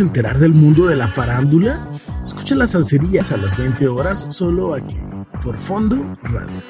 [0.00, 1.88] enterar del mundo de la farándula?
[2.24, 4.98] Escucha las salserías a las 20 horas solo aquí,
[5.42, 6.62] por Fondo Radio.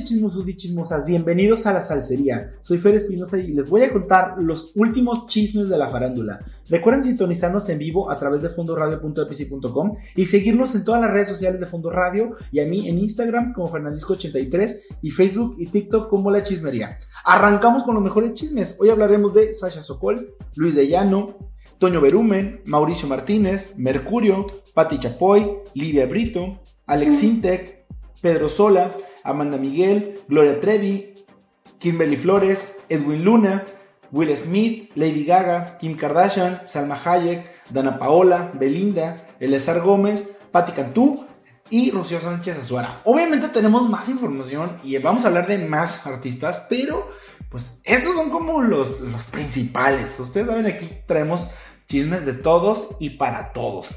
[0.00, 1.04] Noches, chismosos y chismosas.
[1.04, 2.54] Bienvenidos a la Salsería.
[2.62, 6.40] Soy Fer Espinosa y les voy a contar los últimos chismes de la farándula.
[6.68, 11.60] Recuerden sintonizarnos en vivo a través de fondoradio.epc.com y seguirnos en todas las redes sociales
[11.60, 16.30] de Fondo Radio y a mí en Instagram como Fernandisco83 y Facebook y TikTok como
[16.30, 16.98] La Chismería.
[17.24, 18.76] Arrancamos con los mejores chismes.
[18.80, 21.36] Hoy hablaremos de Sasha Sokol, Luis de Llano,
[21.78, 27.86] Toño Berumen, Mauricio Martínez, Mercurio, Patti Chapoy, Livia Brito, Alex Sintek,
[28.22, 31.14] Pedro Sola, Amanda Miguel, Gloria Trevi,
[31.78, 33.64] Kimberly Flores, Edwin Luna,
[34.12, 41.26] Will Smith, Lady Gaga, Kim Kardashian, Salma Hayek, Dana Paola, Belinda, Eleazar Gómez, Patti Cantú
[41.70, 43.00] y Rocío Sánchez Azuara.
[43.04, 47.08] Obviamente tenemos más información y vamos a hablar de más artistas, pero
[47.48, 50.18] pues estos son como los, los principales.
[50.18, 51.48] Ustedes saben, aquí traemos
[51.86, 53.90] chismes de todos y para todos.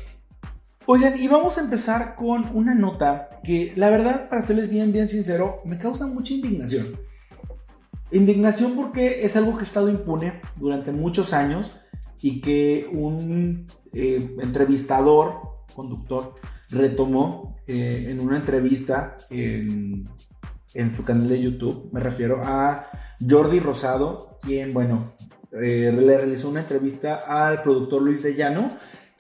[0.86, 5.08] Oigan, y vamos a empezar con una nota que la verdad, para serles bien, bien
[5.08, 6.88] sincero, me causa mucha indignación.
[8.12, 11.80] Indignación porque es algo que ha estado impune durante muchos años
[12.22, 16.36] y que un eh, entrevistador, conductor,
[16.70, 20.10] retomó eh, en una entrevista en,
[20.96, 21.90] su canal de YouTube.
[21.94, 22.88] Me refiero a
[23.28, 25.14] Jordi Rosado, quien, bueno,
[25.54, 28.70] eh, le realizó una entrevista al productor Luis de Llano.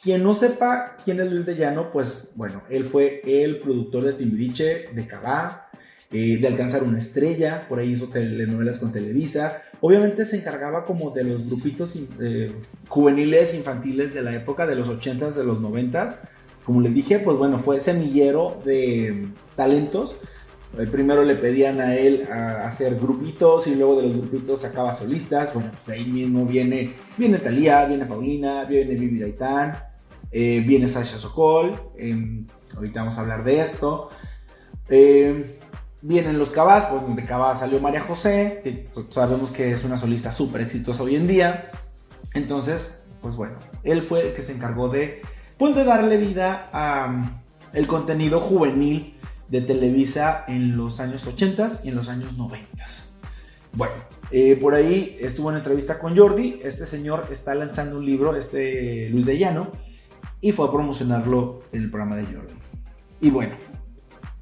[0.03, 4.13] Quien no sepa quién es Luis de Llano, pues bueno, él fue el productor de
[4.13, 5.69] Timbiriche, de Cabá,
[6.11, 9.61] eh, de Alcanzar una Estrella, por ahí hizo telenovelas con Televisa.
[9.79, 12.53] Obviamente se encargaba como de los grupitos eh,
[12.89, 16.19] juveniles, infantiles de la época, de los 80s, de los 90s.
[16.65, 20.17] Como les dije, pues bueno, fue semillero de talentos.
[20.91, 25.53] Primero le pedían a él a hacer grupitos y luego de los grupitos sacaba solistas.
[25.53, 29.92] Bueno, pues ahí mismo viene, viene Talía, viene Paulina, viene Vivi Gaitán,
[30.33, 32.45] eh, viene Sasha Sokol, eh,
[32.75, 34.09] ahorita vamos a hablar de esto.
[34.89, 35.59] Eh,
[36.01, 39.95] vienen los Cabas, pues de Cabas salió María José, que pues, sabemos que es una
[39.95, 41.65] solista súper exitosa hoy en día.
[42.33, 45.21] Entonces, pues bueno, él fue el que se encargó de,
[45.59, 49.19] pues de darle vida a um, el contenido juvenil
[49.49, 52.85] de Televisa en los años 80 y en los años 90.
[53.73, 53.93] Bueno,
[54.31, 56.59] eh, por ahí estuvo en entrevista con Jordi.
[56.63, 59.71] Este señor está lanzando un libro, este Luis de Llano,
[60.43, 62.53] y fue a promocionarlo en el programa de Jordi.
[63.21, 63.53] Y bueno,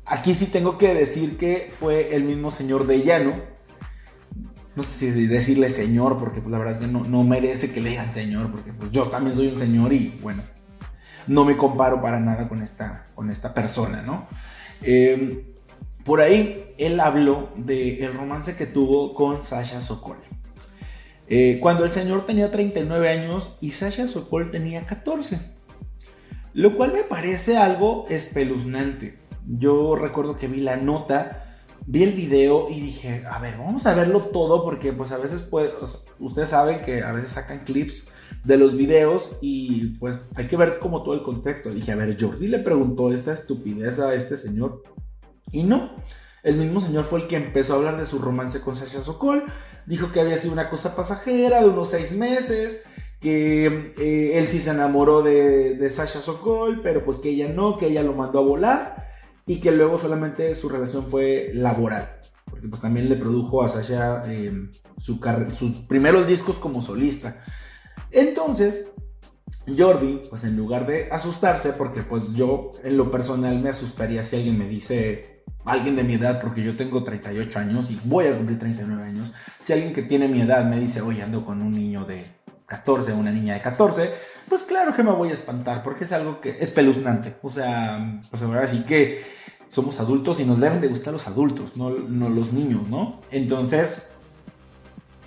[0.03, 3.35] aquí sí tengo que decir que fue el mismo señor de Llano.
[4.75, 7.81] No sé si decirle señor, porque pues, la verdad es que no, no merece que
[7.81, 10.41] le digan señor, porque pues, yo también soy un señor y bueno,
[11.27, 14.25] no me comparo para nada con esta, con esta persona, ¿no?
[14.81, 15.53] Eh,
[16.03, 20.17] por ahí él habló del romance que tuvo con Sasha Sokol.
[21.27, 25.60] Eh, cuando el señor tenía 39 años y Sasha Sokol tenía 14.
[26.53, 29.19] Lo cual me parece algo espeluznante.
[29.47, 33.95] Yo recuerdo que vi la nota, vi el video y dije, a ver, vamos a
[33.95, 35.71] verlo todo porque pues a veces puede,
[36.19, 38.07] ustedes saben que a veces sacan clips
[38.43, 41.71] de los videos y pues hay que ver como todo el contexto.
[41.71, 44.83] Dije, a ver, Jordi le preguntó esta estupidez a este señor
[45.51, 45.95] y no.
[46.43, 49.45] El mismo señor fue el que empezó a hablar de su romance con Sasha Sokol.
[49.85, 52.85] Dijo que había sido una cosa pasajera de unos seis meses.
[53.21, 57.87] Que eh, él sí se enamoró de, Sasha Sokol, pero pues que ella no, que
[57.87, 59.07] ella lo mandó a volar.
[59.45, 62.19] Y que luego solamente su relación fue laboral.
[62.45, 64.51] Porque pues también le produjo a Sasha eh,
[64.99, 65.19] su
[65.57, 67.43] sus primeros discos como solista.
[68.11, 68.87] Entonces,
[69.77, 74.37] Jordi, pues en lugar de asustarse, porque pues yo en lo personal me asustaría si
[74.37, 78.35] alguien me dice, alguien de mi edad, porque yo tengo 38 años y voy a
[78.35, 81.71] cumplir 39 años, si alguien que tiene mi edad me dice, oye, ando con un
[81.71, 82.25] niño de
[82.71, 84.09] 14, una niña de 14,
[84.47, 87.35] pues claro que me voy a espantar, porque es algo que es espeluznante.
[87.41, 89.21] O sea, pues ahora sí que
[89.67, 93.21] somos adultos y nos deben de gustar los adultos, no, no los niños, ¿no?
[93.29, 94.11] Entonces,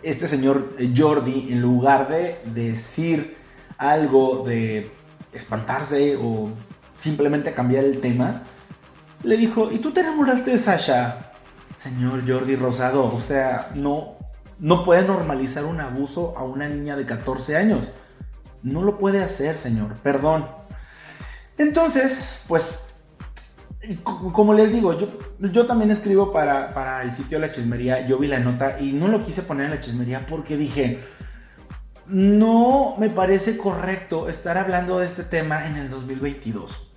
[0.03, 3.37] este señor Jordi, en lugar de decir
[3.77, 4.91] algo de
[5.33, 6.51] espantarse o
[6.97, 8.43] simplemente cambiar el tema,
[9.23, 11.33] le dijo, ¿y tú te enamoraste de Sasha?
[11.77, 14.17] Señor Jordi Rosado, o sea, no,
[14.59, 17.91] no puede normalizar un abuso a una niña de 14 años.
[18.63, 20.47] No lo puede hacer, señor, perdón.
[21.59, 22.95] Entonces, pues,
[24.05, 24.99] como les digo,
[25.41, 28.93] yo, también escribo para, para el sitio de la chismería, yo vi la nota y
[28.93, 31.01] no lo quise poner en la chismería porque dije,
[32.07, 36.89] no me parece correcto estar hablando de este tema en el 2022.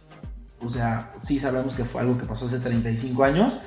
[0.59, 3.57] O sea, sí sabemos que fue algo que pasó hace 35 años,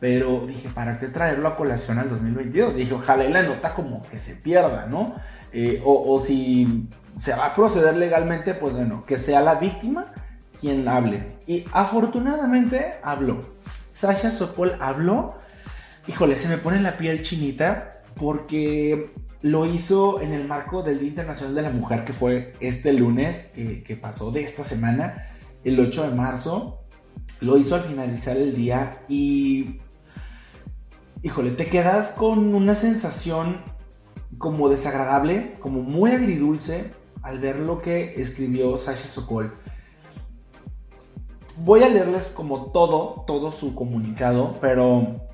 [0.00, 2.74] pero dije, ¿para qué traerlo a colación al 2022?
[2.74, 5.14] Dije, ojalá y la nota como que se pierda, ¿no?
[5.52, 10.12] Eh, o, o, si se va a proceder legalmente, pues bueno, que sea la víctima
[10.58, 11.36] quien hable.
[11.46, 13.44] Y afortunadamente habló.
[13.92, 15.34] Sasha Sokol habló.
[16.06, 19.12] Híjole, se me pone la piel chinita porque
[19.42, 23.52] lo hizo en el marco del Día Internacional de la Mujer, que fue este lunes,
[23.54, 25.26] que pasó de esta semana,
[25.64, 26.78] el 8 de marzo.
[27.40, 29.80] Lo hizo al finalizar el día y
[31.22, 33.62] híjole, te quedas con una sensación
[34.38, 39.54] como desagradable, como muy agridulce al ver lo que escribió Sasha Sokol.
[41.58, 45.28] Voy a leerles como todo, todo su comunicado, pero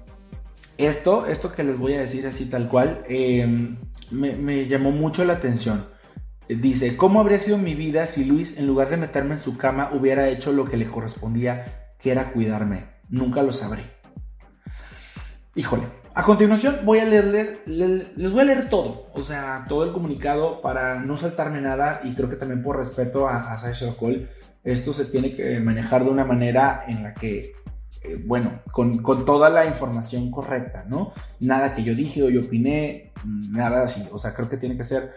[0.76, 3.78] esto, esto que les voy a decir así tal cual, em,
[4.10, 5.86] me, me llamó mucho la atención.
[6.48, 9.90] Dice, ¿cómo habría sido mi vida si Luis, en lugar de meterme en su cama,
[9.92, 12.86] hubiera hecho lo que le correspondía, que era cuidarme?
[13.08, 13.95] Nunca lo sabré.
[15.56, 19.92] Híjole, a continuación voy a leerles, les, voy a leer todo, o sea, todo el
[19.92, 24.28] comunicado para no saltarme nada y creo que también por respeto a, a Sasha Cole,
[24.64, 27.54] esto se tiene que manejar de una manera en la que,
[28.02, 31.12] eh, bueno, con, con, toda la información correcta, ¿no?
[31.40, 34.84] Nada que yo dije o yo opiné, nada así, o sea, creo que tiene que
[34.84, 35.14] ser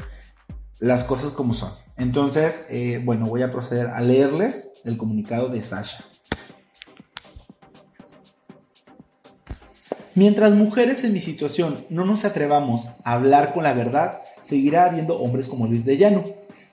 [0.80, 1.72] las cosas como son.
[1.98, 6.06] Entonces, eh, bueno, voy a proceder a leerles el comunicado de Sasha.
[10.20, 15.18] Mientras mujeres en mi situación no nos atrevamos a hablar con la verdad, seguirá habiendo
[15.18, 16.26] hombres como Luis de Llano.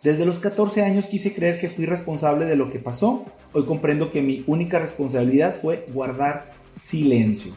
[0.02, 3.24] Desde los 14 años quise creer que fui responsable de lo que pasó.
[3.52, 7.52] Hoy comprendo que mi única responsabilidad fue guardar silencio.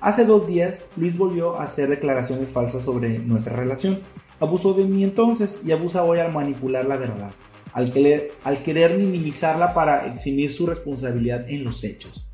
[0.00, 4.00] Hace dos días, Luis volvió a hacer declaraciones falsas sobre nuestra relación.
[4.40, 7.32] Abusó de mí entonces y abusa hoy al manipular la verdad,
[7.74, 7.92] al
[8.42, 12.25] al querer minimizarla para eximir su responsabilidad en los hechos.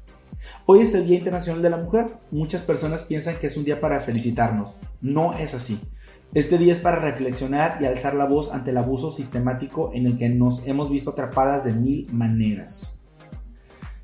[0.64, 2.06] Hoy es el Día Internacional de la Mujer.
[2.30, 4.76] Muchas personas piensan que es un día para felicitarnos.
[5.00, 5.80] No es así.
[6.34, 10.16] Este día es para reflexionar y alzar la voz ante el abuso sistemático en el
[10.16, 13.04] que nos hemos visto atrapadas de mil maneras.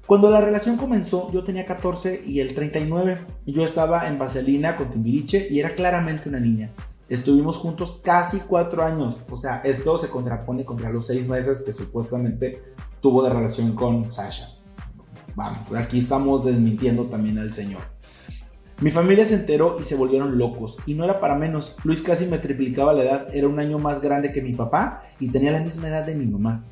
[0.05, 3.25] Cuando la relación comenzó, yo tenía 14 y él 39.
[3.47, 6.73] Yo estaba en Vaselina con Timbiriche y era claramente una niña.
[7.09, 9.19] Estuvimos juntos casi cuatro años.
[9.31, 12.61] O sea, esto se contrapone contra los seis meses que supuestamente
[13.01, 14.58] tuvo de relación con Sasha.
[15.77, 17.83] Aquí estamos desmintiendo también al Señor.
[18.81, 20.77] Mi familia se enteró y se volvieron locos.
[20.87, 21.77] Y no era para menos.
[21.83, 23.29] Luis casi me triplicaba la edad.
[23.35, 26.27] Era un año más grande que mi papá y tenía la misma edad de mi
[26.27, 26.65] mamá.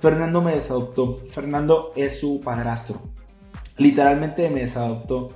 [0.00, 1.18] Fernando me desadoptó.
[1.28, 3.02] Fernando es su padrastro.
[3.78, 5.30] Literalmente me desadoptó.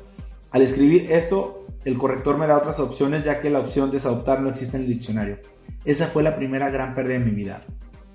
[0.51, 4.51] Al escribir esto, el corrector me da otras opciones ya que la opción desadoptar no
[4.51, 5.39] existe en el diccionario.
[5.85, 7.63] Esa fue la primera gran pérdida de mi vida.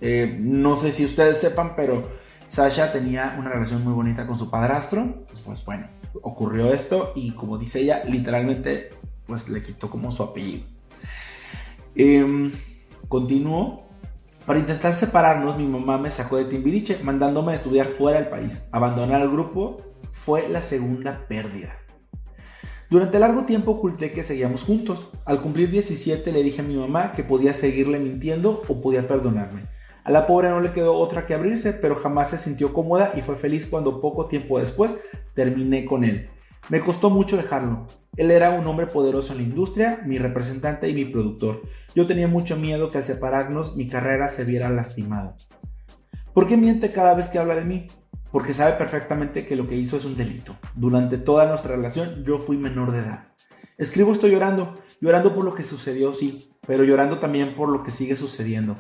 [0.01, 2.09] Eh, no sé si ustedes sepan, pero
[2.47, 5.87] Sasha tenía una relación muy bonita con su padrastro, pues, bueno,
[6.21, 8.89] ocurrió esto y como dice ella, literalmente
[9.25, 10.65] pues le quitó como su apellido.
[11.95, 12.51] Eh,
[13.07, 13.83] continuó.
[14.45, 18.67] Para intentar separarnos, mi mamá me sacó de Timbiriche, mandándome a estudiar fuera del país.
[18.73, 19.81] Abandonar el grupo
[20.11, 21.77] fue la segunda pérdida.
[22.89, 25.11] Durante largo tiempo oculté que seguíamos juntos.
[25.25, 29.61] Al cumplir 17 le dije a mi mamá que podía seguirle mintiendo o podía perdonarme.
[30.03, 33.21] A la pobre no le quedó otra que abrirse, pero jamás se sintió cómoda y
[33.21, 36.29] fue feliz cuando poco tiempo después terminé con él.
[36.69, 37.87] Me costó mucho dejarlo.
[38.15, 41.61] Él era un hombre poderoso en la industria, mi representante y mi productor.
[41.95, 45.35] Yo tenía mucho miedo que al separarnos mi carrera se viera lastimada.
[46.33, 47.87] ¿Por qué miente cada vez que habla de mí?
[48.31, 50.55] Porque sabe perfectamente que lo que hizo es un delito.
[50.75, 53.27] Durante toda nuestra relación yo fui menor de edad.
[53.77, 57.91] Escribo estoy llorando, llorando por lo que sucedió, sí, pero llorando también por lo que
[57.91, 58.77] sigue sucediendo.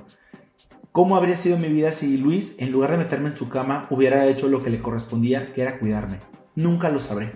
[0.93, 4.27] ¿Cómo habría sido mi vida si Luis, en lugar de meterme en su cama, hubiera
[4.27, 6.19] hecho lo que le correspondía, que era cuidarme?
[6.53, 7.31] Nunca lo sabré.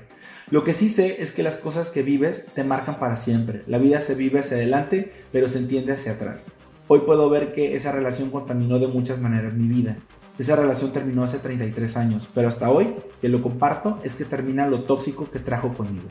[0.52, 3.64] Lo que sí sé es que las cosas que vives te marcan para siempre.
[3.66, 6.52] La vida se vive hacia adelante, pero se entiende hacia atrás.
[6.88, 9.98] Hoy puedo ver que esa relación contaminó de muchas maneras mi vida.
[10.38, 14.68] Esa relación terminó hace 33 años, pero hasta hoy, que lo comparto, es que termina
[14.68, 16.10] lo tóxico que trajo conmigo.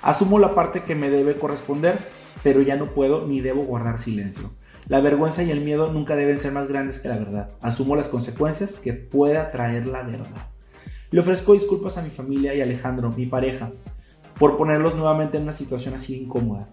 [0.00, 1.98] Asumo la parte que me debe corresponder,
[2.42, 4.50] pero ya no puedo ni debo guardar silencio.
[4.88, 7.50] La vergüenza y el miedo nunca deben ser más grandes que la verdad.
[7.60, 10.50] Asumo las consecuencias que pueda traer la verdad.
[11.10, 13.72] Le ofrezco disculpas a mi familia y a Alejandro, mi pareja,
[14.38, 16.68] por ponerlos nuevamente en una situación así incómoda.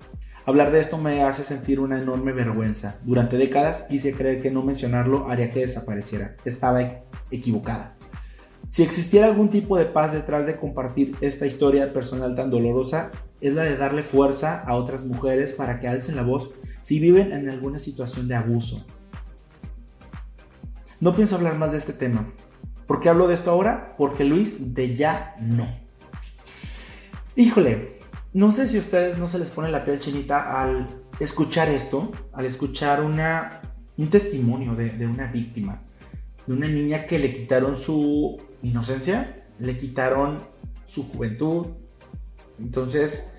[0.46, 3.00] Hablar de esto me hace sentir una enorme vergüenza.
[3.03, 6.36] Durante décadas quise creer que no mencionarlo haría que desapareciera.
[6.46, 6.82] Estaba
[7.32, 7.96] equivocada.
[8.70, 13.53] Si existiera algún tipo de paz detrás de compartir esta historia personal tan dolorosa, es
[13.53, 16.51] la de darle fuerza a otras mujeres para que alcen la voz
[16.84, 18.86] si viven en alguna situación de abuso.
[21.00, 22.28] No pienso hablar más de este tema.
[22.86, 23.96] ¿Por qué hablo de esto ahora?
[23.98, 25.66] Porque Luis de ya no.
[27.38, 28.02] Híjole,
[28.34, 32.12] no sé si a ustedes no se les pone la piel chinita al escuchar esto,
[32.34, 33.62] al escuchar una,
[33.98, 35.82] un testimonio de, de una víctima,
[36.46, 40.40] de una niña que le quitaron su inocencia, le quitaron
[40.86, 41.68] su juventud.
[42.60, 43.33] Entonces,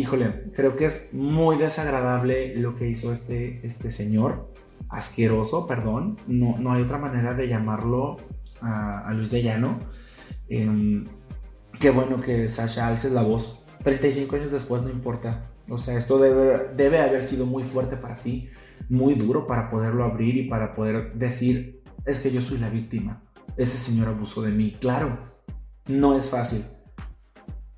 [0.00, 4.52] híjole, creo que es muy desagradable lo que hizo este, este señor,
[4.88, 8.16] asqueroso, perdón, no, no hay otra manera de llamarlo
[8.60, 9.78] a, Luis de Llano.
[10.48, 11.06] Em,
[11.78, 15.50] qué bueno que Sasha alce la voz 35 años después no importa.
[15.68, 18.48] O sea, esto debe, debe haber sido muy fuerte para ti,
[18.88, 23.22] muy duro para poderlo abrir y para poder decir, es que yo soy la víctima.
[23.56, 24.76] Ese señor abusó de mí.
[24.80, 25.18] Claro,
[25.86, 26.64] no es fácil.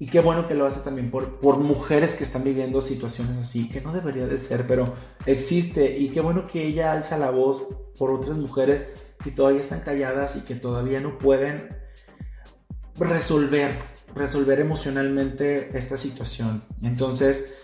[0.02, 3.68] Y qué bueno que lo hace también por, por mujeres que están viviendo situaciones así,
[3.68, 4.82] que no debería de ser, pero
[5.26, 5.96] existe.
[5.96, 10.34] Y qué bueno que ella alza la voz por otras mujeres que todavía están calladas
[10.34, 11.68] y que todavía no pueden
[12.96, 13.70] resolver
[14.12, 16.64] resolver emocionalmente esta situación.
[16.82, 17.58] Entonces,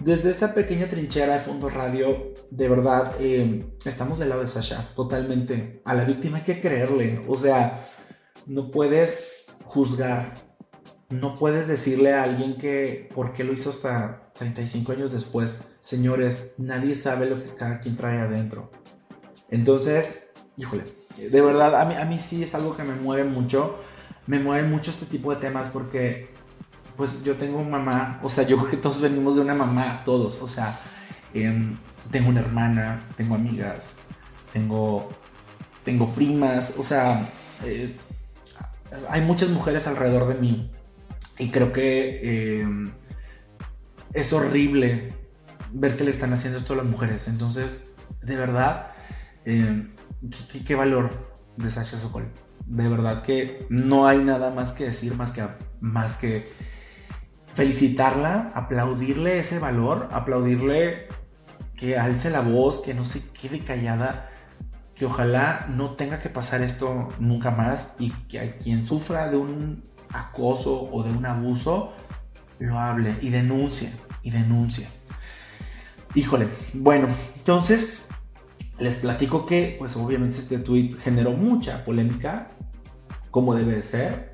[0.00, 4.88] desde esta pequeña trinchera de Fondo Radio, de verdad, eh, estamos del lado de Sasha,
[4.96, 5.82] totalmente.
[5.84, 7.22] A la víctima hay que creerle.
[7.28, 7.84] O sea,
[8.46, 10.34] no puedes juzgar,
[11.12, 15.64] no puedes decirle a alguien que por qué lo hizo hasta 35 años después.
[15.80, 18.70] Señores, nadie sabe lo que cada quien trae adentro.
[19.50, 20.84] Entonces, híjole,
[21.18, 23.78] de verdad, a mí, a mí sí es algo que me mueve mucho.
[24.26, 26.30] Me mueven mucho este tipo de temas porque,
[26.96, 30.38] pues yo tengo mamá, o sea, yo creo que todos venimos de una mamá, todos,
[30.40, 30.78] o sea,
[31.34, 31.76] em,
[32.10, 33.98] tengo una hermana, tengo amigas,
[34.52, 35.10] tengo,
[35.84, 37.28] tengo primas, o sea,
[37.64, 37.94] eh,
[39.10, 40.70] hay muchas mujeres alrededor de mí
[41.38, 42.92] y creo que em,
[44.12, 45.14] es horrible
[45.72, 47.28] ver que le están haciendo esto a las mujeres.
[47.28, 48.92] Entonces, de verdad,
[49.44, 49.94] em,
[50.66, 51.10] ¿qué, valor
[51.56, 52.28] de Sasha Sokol
[52.66, 55.46] de verdad que no hay nada más que decir, más que,
[55.80, 56.48] más que
[57.54, 61.08] felicitarla, aplaudirle ese valor, aplaudirle
[61.76, 64.30] que alce la voz, que no se quede callada,
[64.94, 69.36] que ojalá no tenga que pasar esto nunca más y que a quien sufra de
[69.36, 71.92] un acoso o de un abuso
[72.58, 73.90] lo hable y denuncie
[74.22, 74.86] y denuncie.
[76.14, 78.08] Híjole, bueno, entonces
[78.78, 82.52] les platico que, pues obviamente este tweet generó mucha polémica,
[83.30, 84.32] como debe de ser.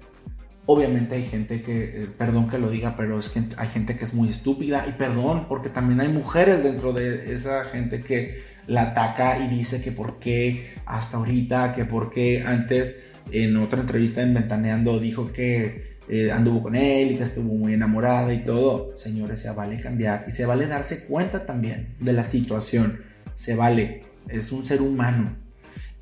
[0.67, 4.05] Obviamente hay gente que, eh, perdón que lo diga, pero es que hay gente que
[4.05, 8.83] es muy estúpida y perdón, porque también hay mujeres dentro de esa gente que la
[8.83, 14.23] ataca y dice que por qué hasta ahorita, que por qué antes en otra entrevista
[14.23, 18.97] en Ventaneando dijo que eh, anduvo con él y que estuvo muy enamorada y todo.
[18.97, 23.03] Señores, se vale cambiar y se vale darse cuenta también de la situación.
[23.35, 25.37] Se vale, es un ser humano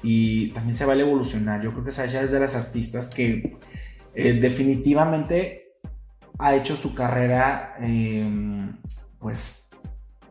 [0.02, 1.62] y también se vale evolucionar.
[1.62, 3.56] Yo creo que Sasha es de las artistas que
[4.14, 5.75] eh, definitivamente
[6.38, 8.76] ha hecho su carrera em,
[9.18, 9.71] pues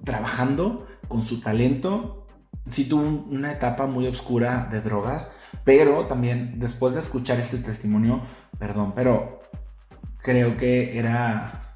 [0.03, 2.27] trabajando con su talento.
[2.67, 5.35] Sí tuvo una etapa muy oscura de drogas,
[5.65, 8.21] pero también después de escuchar este testimonio,
[8.57, 9.41] perdón, pero
[10.21, 11.75] creo que era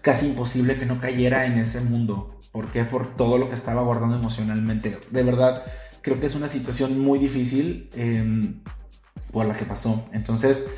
[0.00, 2.40] casi imposible que no cayera en ese mundo.
[2.50, 2.84] ¿Por qué?
[2.84, 4.98] Por todo lo que estaba guardando emocionalmente.
[5.10, 5.62] De verdad,
[6.00, 8.62] creo que es una situación muy difícil em,
[9.30, 10.04] por la que pasó.
[10.12, 10.70] Entonces,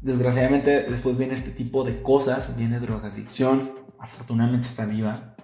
[0.00, 5.34] desgraciadamente después viene este tipo de cosas, viene drogadicción, afortunadamente está viva.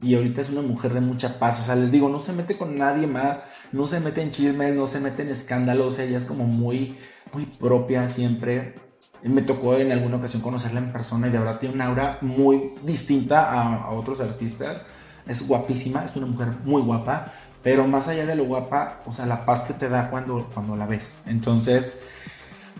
[0.00, 1.60] Y ahorita es una mujer de mucha paz.
[1.60, 3.40] O sea, les digo, no se mete con nadie más,
[3.72, 5.98] no se mete en chismes, no se mete en escándalos.
[5.98, 6.96] Ella es como muy,
[7.32, 8.76] muy propia siempre.
[9.24, 12.74] Me tocó en alguna ocasión conocerla en persona y de verdad tiene una aura muy
[12.84, 14.82] distinta a, otros artistas.
[15.26, 17.32] Es guapísima, es una mujer muy guapa.
[17.64, 20.76] Pero más allá de lo guapa, o sea, la paz que te da cuando, cuando
[20.76, 21.22] la ves.
[21.26, 22.02] Entonces,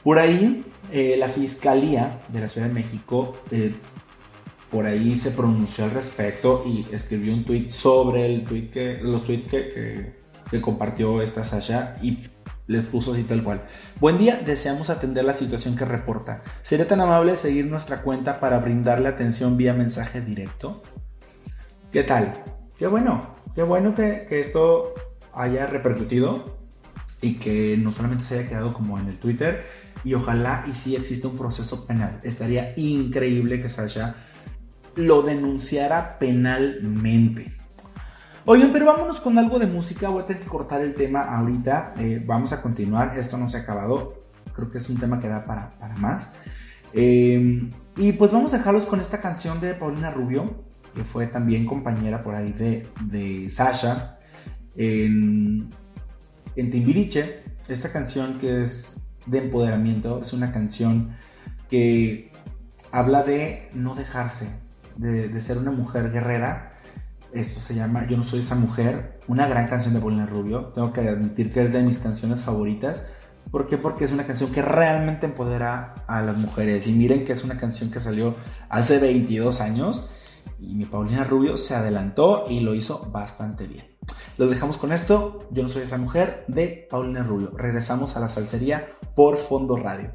[0.04, 3.75] por ahí, eh, la Fiscalía de la Ciudad de México, eh,
[4.70, 9.25] por ahí se pronunció al respecto y escribió un tweet sobre el tweet que, los
[9.25, 10.14] tweets que,
[10.50, 12.18] que compartió esta Sasha y
[12.68, 13.64] les puso así tal cual.
[13.98, 16.42] Buen día, deseamos atender la situación que reporta.
[16.62, 20.82] ¿Sería tan amable seguir nuestra cuenta para brindarle atención vía mensaje directo?
[21.90, 22.44] ¿Qué tal?
[22.78, 24.94] Qué bueno, qué bueno que, esto
[25.32, 26.58] haya repercutido
[27.22, 29.64] y que no solamente se haya quedado como en el Twitter
[30.04, 32.20] y ojalá y sí exista un proceso penal.
[32.22, 34.16] Estaría increíble que Sasha
[34.99, 37.52] lo denunciara penalmente.
[38.45, 40.09] Oigan, pero vámonos con algo de música.
[40.09, 41.95] Voy a tener que cortar el tema ahorita.
[41.99, 43.19] Eh, vamos a continuar.
[43.19, 44.21] Esto no se ha acabado.
[44.55, 46.35] Creo que es un tema que da para, más.
[46.93, 50.64] Eh, y pues vamos a dejarlos con esta canción de Paulina Rubio,
[50.95, 54.19] que fue también compañera por ahí de, de Sasha
[54.76, 55.69] en,
[56.57, 57.43] en Timbiriche.
[57.69, 61.11] Esta canción que es de empoderamiento, es una canción
[61.69, 62.33] que
[62.90, 64.67] habla de no dejarse,
[64.99, 66.73] de, ser una mujer guerrera
[67.33, 70.73] esto se llama Yo no soy esa mujer, una gran canción de Paulina Rubio.
[70.75, 73.09] Tengo que admitir que es de mis canciones favoritas.
[73.50, 73.76] ¿Por qué?
[73.78, 76.87] Porque es una canción que realmente empodera a las mujeres.
[76.87, 78.35] Y miren que es una canción que salió
[78.69, 80.09] hace 22 años
[80.59, 83.87] y mi Paulina Rubio se adelantó y lo hizo bastante bien.
[84.38, 85.47] Los dejamos con esto.
[85.50, 87.52] Yo no soy esa mujer de Paulina Rubio.
[87.57, 90.11] Regresamos a la salsería por Fondo Radio.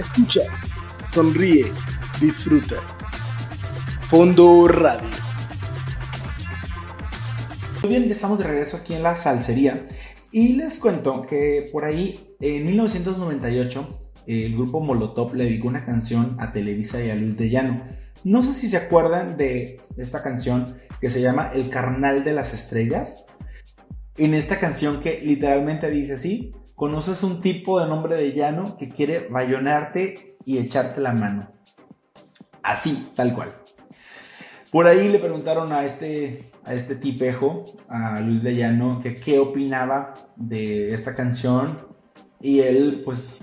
[0.00, 0.40] Escucha
[1.12, 1.70] sonríe,
[2.22, 2.76] disfruta.
[4.08, 5.10] Fondo Radio.
[7.82, 9.86] Muy bien, ya estamos de regreso aquí en la salsería
[10.32, 16.34] y les cuento que por ahí en 1998 el grupo Molotov le dedicó una canción
[16.40, 17.82] a Televisa y a Luis de Llano.
[18.24, 22.54] No sé si se acuerdan de esta canción que se llama El Carnal de las
[22.54, 23.26] Estrellas.
[24.16, 28.88] En esta canción que literalmente dice así, conoces un tipo de nombre de llano que
[28.88, 31.52] quiere bayonarte y echarte la mano.
[32.62, 33.54] Así, tal cual.
[34.72, 39.38] Por ahí le preguntaron a este, a este tipejo, a Luis de Llano, que qué
[39.38, 41.86] opinaba de esta canción.
[42.40, 43.42] Y él, pues,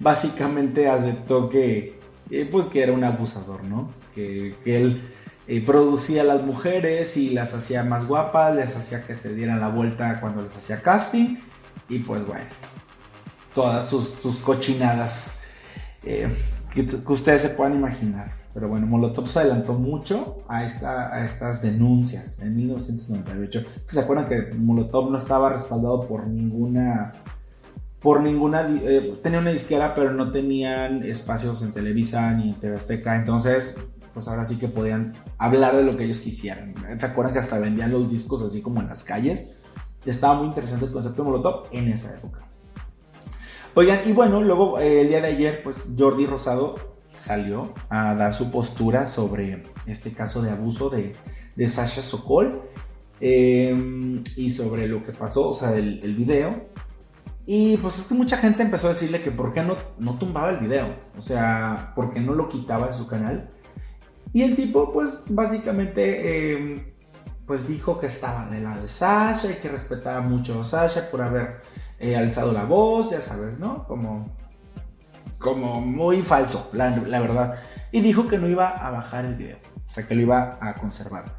[0.00, 2.00] básicamente aceptó que,
[2.32, 3.92] eh, pues, que era un abusador, ¿no?
[4.12, 5.08] Que, él
[5.46, 9.60] eh, producía a las mujeres y las hacía más guapas, les hacía que se dieran
[9.60, 11.36] la vuelta cuando les hacía casting.
[11.88, 12.44] Y pues, bueno,
[13.54, 15.40] todas sus, sus cochinadas
[16.02, 16.28] eh,
[16.70, 18.32] que, ustedes se puedan imaginar.
[18.54, 23.64] Pero bueno, Molotov se adelantó mucho a, esta, a estas denuncias en 1998.
[23.84, 27.12] ¿Se acuerdan que Molotov no estaba respaldado por ninguna...
[28.00, 28.68] Por ninguna...
[28.70, 33.16] Eh, tenía una disquera, pero no tenían espacios en Televisa ni en TV Azteca.
[33.16, 33.78] Entonces,
[34.14, 36.74] pues ahora sí que podían hablar de lo que ellos quisieran.
[36.98, 39.56] ¿Se acuerdan que hasta vendían los discos así como en las calles?
[40.06, 42.46] Estaba muy interesante el concepto de Molotov en esa época.
[43.74, 46.76] Oigan, y bueno, luego eh, el día de ayer, pues Jordi Rosado
[47.14, 51.14] salió a dar su postura sobre este caso de abuso de,
[51.68, 52.62] Sasha Sokol
[53.20, 56.68] em, y sobre lo que pasó, o sea, el, el, video.
[57.44, 60.50] Y pues es que mucha gente empezó a decirle que por qué no, no tumbaba
[60.50, 63.50] el video, o sea, por qué no lo quitaba de su canal.
[64.32, 66.95] Y el tipo, pues básicamente, em,
[67.46, 71.22] pues dijo que estaba de lado de Sasha y que respetaba mucho a Sasha por
[71.22, 71.62] haber
[71.98, 73.86] He alzado la voz, ya sabes, ¿no?
[73.86, 74.36] Como,
[75.38, 77.58] como muy falso, la, verdad.
[77.90, 79.56] Y dijo que no iba a bajar el video,
[79.86, 81.34] o sea, que lo iba a conservar.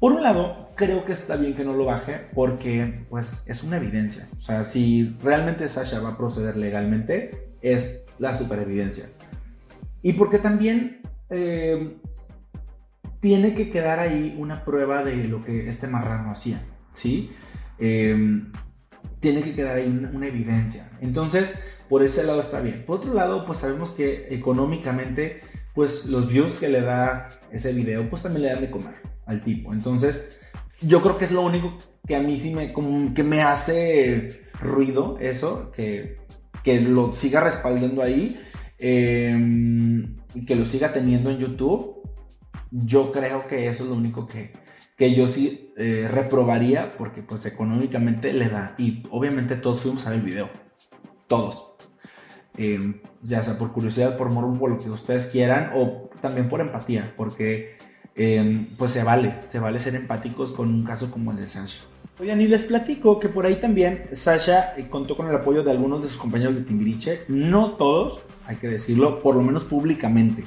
[0.00, 3.76] Por un lado, creo que está bien que no lo baje porque pues es una
[3.76, 4.26] evidencia.
[4.36, 9.06] O sea, si realmente Sasha va a proceder legalmente, es la superevidencia.
[10.02, 11.96] Y porque también eh,
[13.22, 16.60] tiene que quedar ahí una prueba de lo que este marrano hacía,
[16.92, 17.30] ¿sí?
[17.78, 18.42] Eh,
[19.20, 20.90] tiene que quedar ahí una, evidencia.
[21.00, 22.82] Entonces, por ese lado está bien.
[22.84, 25.40] Por otro lado, pues sabemos que económicamente,
[25.72, 29.44] pues los views que le da ese video, pues también le dan de comer al
[29.44, 29.72] tipo.
[29.72, 30.40] Entonces,
[30.80, 34.50] yo creo que es lo único que a mí sí me, como que me hace
[34.60, 36.18] ruido eso, que,
[36.64, 38.36] que lo siga respaldando ahí
[38.78, 42.02] em, y que lo siga teniendo en YouTube.
[42.72, 44.52] Yo creo que eso es lo único que,
[44.96, 48.74] que yo sí eh, reprobaría porque pues económicamente le da.
[48.78, 50.48] Y obviamente todos fuimos a ver el video.
[51.28, 51.74] Todos.
[52.56, 56.60] Em, ya sea por curiosidad, por morbo, por lo que ustedes quieran, o también por
[56.60, 57.76] empatía, porque
[58.14, 61.84] em, pues se vale, se vale ser empáticos con un caso como el de Sasha.
[62.18, 65.70] Oigan, y les platico que por ahí también Sasha eh, contó con el apoyo de
[65.70, 70.44] algunos de sus compañeros de Timbiriche, no todos, hay que decirlo, por lo menos públicamente.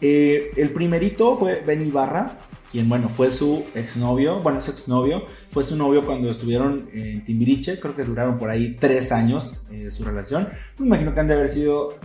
[0.00, 2.38] Eh, el primerito fue Ben Ibarra,
[2.70, 7.80] quien, bueno, fue su exnovio, bueno, es exnovio, fue su novio cuando estuvieron en Timbiriche,
[7.80, 10.48] creo que duraron por ahí tres años eh, su relación.
[10.78, 11.98] Me imagino que han de haber sido,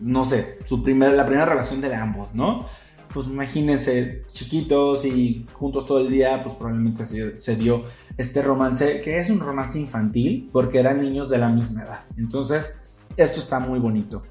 [0.00, 2.66] no sé, su la primera relación de ambos, ¿no?
[3.14, 7.84] Pues imagínense, chiquitos y juntos todo el día, pues probablemente se dio
[8.18, 12.04] este romance, que es un romance infantil, porque eran niños de la misma edad.
[12.18, 12.80] Entonces,
[13.16, 14.24] esto está muy bonito.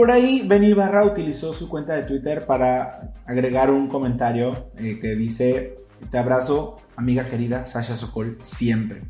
[0.00, 5.14] Por ahí, Benny Barra utilizó su cuenta de Twitter para agregar un comentario eh, que
[5.14, 5.76] dice:
[6.10, 9.02] Te abrazo, amiga querida Sasha Sokol, siempre.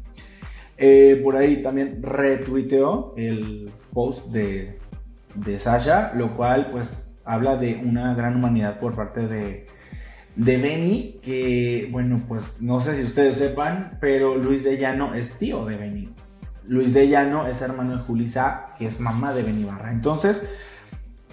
[0.77, 4.81] Eh, por ahí también retuiteó el post de,
[5.37, 9.69] de Sasha, lo cual pues habla de una gran humanidad por parte de,
[10.35, 15.39] de Benny, que bueno, pues no sé si ustedes sepan, pero Luis de Llano es
[15.39, 16.13] tío de Benny.
[16.67, 19.93] Luis de Llano es hermano de Julisa, que es mamá de Benny Barra.
[19.93, 20.70] Entonces,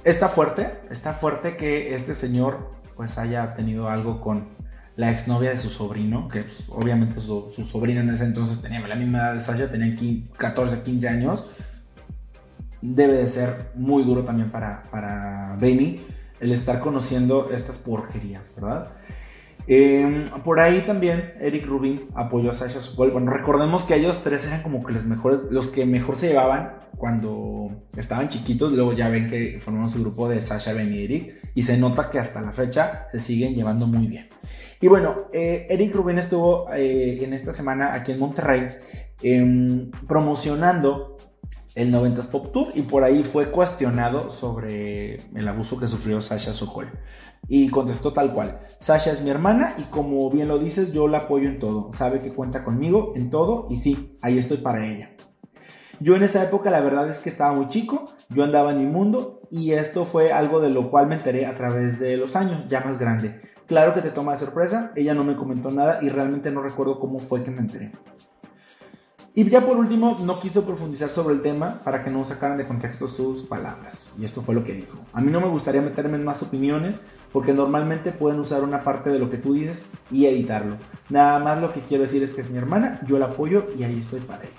[0.09, 4.47] está fuerte, está fuerte que este señor pues haya tenido algo con
[4.95, 8.95] la exnovia de su sobrino, que pues, obviamente su, sobrina en ese entonces tenía la
[8.95, 9.95] misma edad de Sasha, tenía
[10.37, 11.45] 14, 15 años.
[12.81, 16.01] Debe de ser muy duro también para, para Benny
[16.39, 18.89] el estar conociendo estas porquerías, ¿verdad?
[19.67, 23.11] Em, por ahí también Eric Rubin apoyó a Sasha Sokol.
[23.11, 26.79] Bueno, recordemos que ellos tres eran como que los mejores, los que mejor se llevaban
[26.97, 28.71] cuando estaban chiquitos.
[28.71, 31.35] Luego ya ven que formaron su grupo de Sasha, Ben y Eric.
[31.53, 34.29] Y se nota que hasta la fecha se siguen llevando muy bien.
[34.79, 38.67] Y bueno, eh, Eric Rubin estuvo eh, en esta semana aquí en Monterrey
[39.21, 41.17] em, promocionando
[41.77, 46.51] el 90s Pop Tour y por ahí fue cuestionado sobre el abuso que sufrió Sasha
[46.51, 46.89] Sokol.
[47.47, 51.19] Y contestó tal cual, Sasha es mi hermana y como bien lo dices, yo la
[51.19, 51.93] apoyo en todo.
[51.93, 55.11] Sabe que cuenta conmigo en todo y sí, ahí estoy para ella.
[55.99, 58.85] Yo en esa época la verdad es que estaba muy chico, yo andaba en mi
[58.87, 62.65] mundo y esto fue algo de lo cual me enteré a través de los años,
[62.67, 63.39] ya más grande.
[63.67, 66.99] Claro que te toma de sorpresa, ella no me comentó nada y realmente no recuerdo
[66.99, 67.91] cómo fue que me enteré.
[69.37, 72.65] Y ya por último, no quiso profundizar sobre el tema para que no sacaran de
[72.65, 74.09] contexto sus palabras.
[74.19, 74.97] Y esto fue lo que dijo.
[75.13, 79.11] A mí no me gustaría meterme en más opiniones porque normalmente pueden usar una parte
[79.11, 80.77] de lo que tú dices y editarlo.
[81.09, 83.83] Nada más lo que quiero decir es que es mi hermana, yo la apoyo y
[83.83, 84.53] ahí estoy para ella.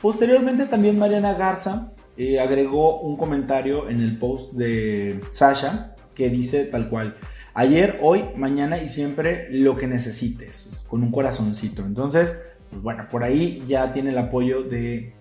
[0.00, 6.64] Posteriormente también Mariana Garza eh, agregó un comentario en el post de Sasha que dice
[6.64, 7.18] tal cual.
[7.52, 11.82] Ayer, hoy, mañana y siempre lo que necesites, con un corazoncito.
[11.84, 12.42] Entonces,
[12.76, 15.14] pues bueno, por ahí ya tiene el apoyo de,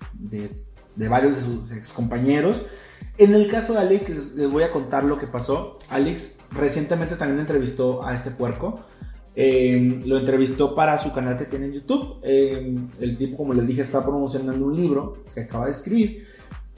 [0.98, 2.66] varios de sus ex compañeros.
[3.18, 5.80] En el caso de Alex, les, voy a contar lo que pasó.
[5.88, 8.82] Alex recientemente también entrevistó a este puerco.
[9.38, 12.20] Em, lo entrevistó para su canal que tiene en YouTube.
[12.24, 16.28] Em, el tipo, como les dije, está promocionando un libro que acaba de escribir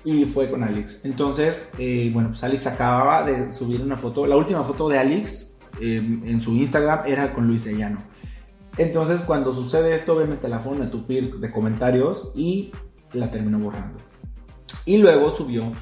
[0.04, 1.06] y fue con Alex.
[1.06, 4.28] Entonces, eh, bueno, pues Alex acababa de subir una foto.
[4.28, 8.07] La última foto de Alex em, en su Instagram era con Luis Ellano.
[8.78, 12.72] Entonces, cuando sucede esto, obviamente la forma de tupir de comentarios y
[13.13, 14.00] la terminó borrando.
[14.86, 15.74] Y luego subió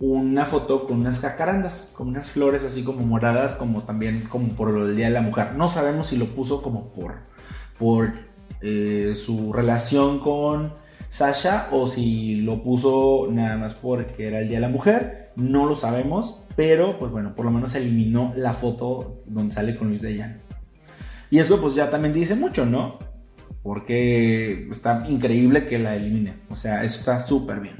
[0.00, 4.70] una foto con unas jacarandas, con unas flores así como moradas, como también como por
[4.70, 5.54] lo del Día de la Mujer.
[5.56, 7.14] No sabemos si lo puso como por,
[7.78, 8.12] por
[8.60, 10.72] eh, su relación con
[11.08, 15.32] Sasha o si lo puso nada más porque era el Día de la Mujer.
[15.36, 19.88] No lo sabemos, pero pues bueno, por lo menos eliminó la foto donde sale con
[19.88, 20.43] Luis de Llano.
[21.34, 23.00] Y eso pues ya también dice mucho, ¿no?
[23.64, 26.44] Porque está increíble que la elimine.
[26.48, 27.74] O sea, eso está súper bien.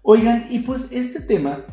[0.00, 1.66] Oigan, y pues este tema,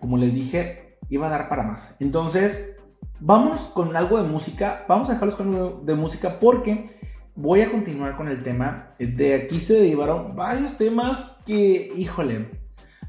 [0.00, 2.00] como les dije, iba a dar para más.
[2.00, 2.80] Entonces,
[3.20, 4.86] vamos con algo de música.
[4.88, 6.86] Vamos a dejarlos con algo de música porque
[7.34, 8.94] voy a continuar con el tema.
[8.98, 12.50] De aquí se derivaron varios temas que, híjole,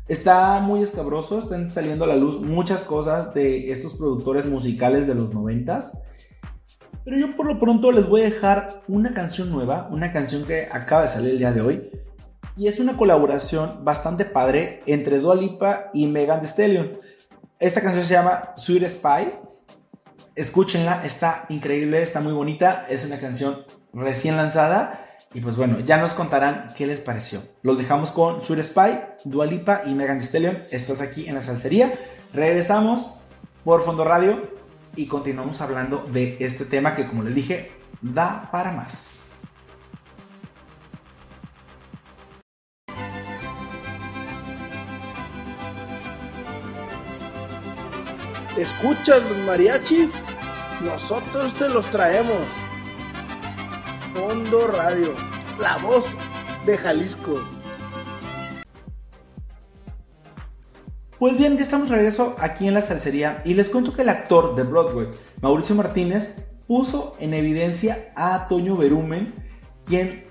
[0.09, 1.39] está muy escabroso.
[1.39, 6.03] Están saliendo a la luz muchas cosas de estos productores musicales de los noventas.
[7.09, 10.67] Pero yo por lo pronto les voy a dejar una canción nueva, una canción que
[10.71, 11.89] acaba de salir el día de hoy.
[12.55, 16.99] Y es una colaboración bastante padre entre Dua Lipa y Megan Thee Stallion.
[17.59, 19.33] Esta canción se llama Sweet Spy.
[20.35, 22.85] Escúchenla, está increíble, está muy bonita.
[22.87, 23.57] Es una canción
[23.91, 25.07] recién lanzada.
[25.33, 27.41] Y pues bueno, ya nos contarán qué les pareció.
[27.63, 30.57] Los dejamos con Sweet Spy, Dua Lipa y Megan Thee Stallion.
[30.69, 31.91] Estás aquí en la salsería.
[32.33, 33.15] Regresamos
[33.63, 34.58] por Fondo Radio
[34.95, 37.71] y continuamos hablando de este tema que como les dije,
[38.01, 39.25] da para más.
[48.57, 50.19] ¿Escuchas los mariachis?
[50.81, 52.45] Nosotros te los traemos.
[54.13, 55.15] Fondo Radio,
[55.59, 56.17] la voz
[56.65, 57.58] de Jalisco.
[61.19, 64.09] Pues bien, ya estamos de regreso aquí en la salsería y les cuento que el
[64.09, 65.09] actor de Broadway,
[65.41, 69.35] Mauricio Martínez, puso en evidencia a Toño Berumen,
[69.83, 70.23] quien,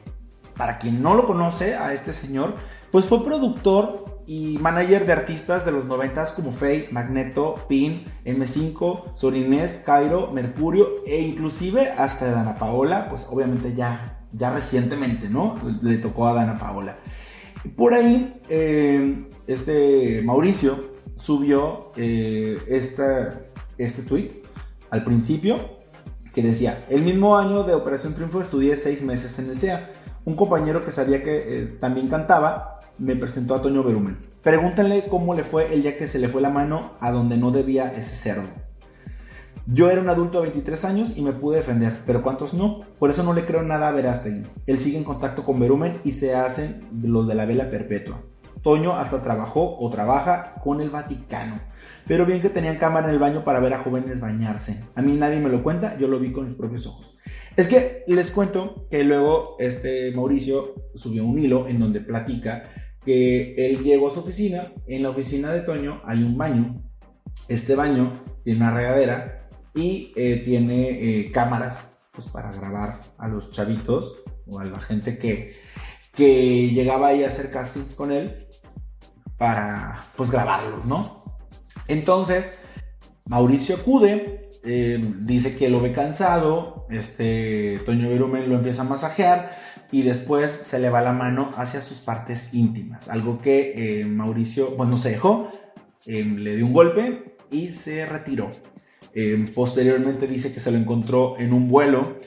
[0.57, 2.55] para quien no lo conoce, a este señor,
[2.91, 9.15] pues fue productor y manager de artistas de los 90 como Faye, Magneto, Pin, M5,
[9.15, 15.61] Sorinés, Cairo, Mercurio e inclusive hasta Dana Paola, pues obviamente ya, ya recientemente, ¿no?
[15.83, 16.97] Le tocó a Dana Paola.
[17.77, 20.77] Por ahí, eh, este Mauricio
[21.17, 24.43] subió eh, este tweet
[24.91, 25.79] al principio
[26.33, 29.91] que decía, el mismo año de Operación Triunfo estudié seis meses en el SEA.
[30.25, 34.19] Un compañero que sabía que eh, también cantaba me presentó a Toño Berumen.
[34.43, 37.51] Pregúntenle cómo le fue el día que se le fue la mano a donde no
[37.51, 38.49] debía ese cerdo.
[39.67, 42.81] Yo era un adulto de 23 años y me pude defender, pero ¿cuántos no?
[42.99, 44.47] Por eso no le creo nada a Verástegui.
[44.67, 48.23] Él sigue en contacto con Berumen y se hacen los de la vela perpetua.
[48.63, 51.61] Toño hasta trabajó o trabaja con el Vaticano.
[52.07, 54.85] Pero bien que tenían cámara en el baño para ver a jóvenes bañarse.
[54.95, 57.17] A mí nadie me lo cuenta, yo lo vi con mis propios ojos.
[57.57, 62.71] Es que les cuento que luego este Mauricio subió un hilo en donde platica
[63.05, 64.73] que él llegó a su oficina.
[64.87, 66.83] En la oficina de Toño hay un baño.
[67.49, 73.51] Este baño tiene una regadera y eh, tiene eh, cámaras pues, para grabar a los
[73.51, 75.55] chavitos o a la gente que,
[76.15, 78.48] que llegaba ahí a hacer castings con él
[79.39, 81.23] para pues grabarlos, ¿no?
[81.87, 82.59] Entonces,
[83.25, 89.53] Mauricio acude, eh, dice que lo ve cansado, este, Toño Virumen lo empieza a masajear
[89.91, 94.77] y después se le va la mano hacia sus partes íntimas, algo que eh, Mauricio,
[94.77, 95.51] pues no se dejó,
[96.07, 98.51] eh, le dio un golpe y se retiró.
[99.55, 102.19] posteriormente dice que se lo encontró en un vuelo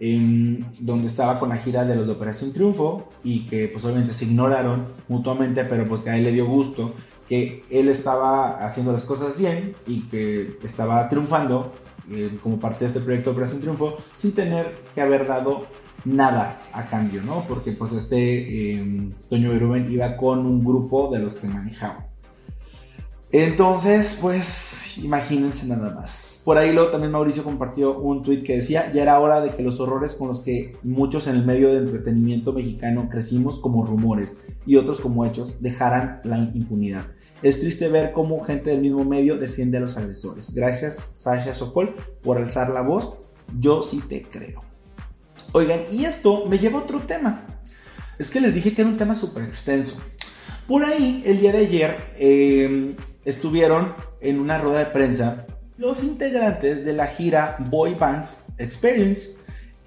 [0.00, 4.24] donde estaba con la gira de los de Operación Triunfo y que pues obviamente se
[4.24, 6.94] ignoraron mutuamente, pero pues que a él le dio gusto
[7.28, 11.72] que él estaba haciendo las cosas bien y que estaba triunfando
[12.10, 15.66] eh, como parte de este proyecto de Operación Triunfo sin tener que haber dado
[16.04, 17.44] nada a cambio, ¿no?
[17.46, 22.08] Porque pues este eh, Toño Beruben iba con un grupo de los que manejaba.
[23.32, 26.29] Entonces, pues imagínense nada más.
[26.44, 29.62] Por ahí luego también Mauricio compartió un tweet que decía, ya era hora de que
[29.62, 34.38] los horrores con los que muchos en el medio de entretenimiento mexicano crecimos como rumores
[34.64, 37.08] y otros como hechos dejaran la impunidad.
[37.42, 40.54] Es triste ver cómo gente del mismo medio defiende a los agresores.
[40.54, 43.14] Gracias Sasha Sokol por alzar la voz.
[43.58, 44.62] Yo sí te creo.
[45.52, 47.44] Oigan, y esto me lleva a otro tema.
[48.18, 49.96] Es que les dije que era un tema súper extenso.
[50.68, 55.46] Por ahí, el día de ayer, eh, estuvieron en una rueda de prensa
[55.80, 59.30] los integrantes de la gira Boy Bands Experience.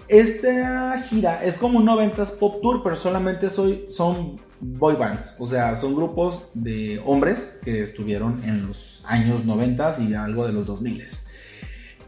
[0.08, 5.76] Esta gira es como un 90s pop tour, pero solamente son boy bands, o sea,
[5.76, 11.04] son grupos de hombres que estuvieron en los años 90 y algo de los 2000.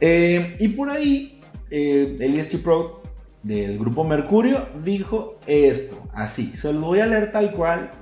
[0.00, 3.02] Eh, y por ahí, eh, el Pro
[3.42, 7.92] del grupo Mercurio dijo esto, así, se lo voy a leer tal cual,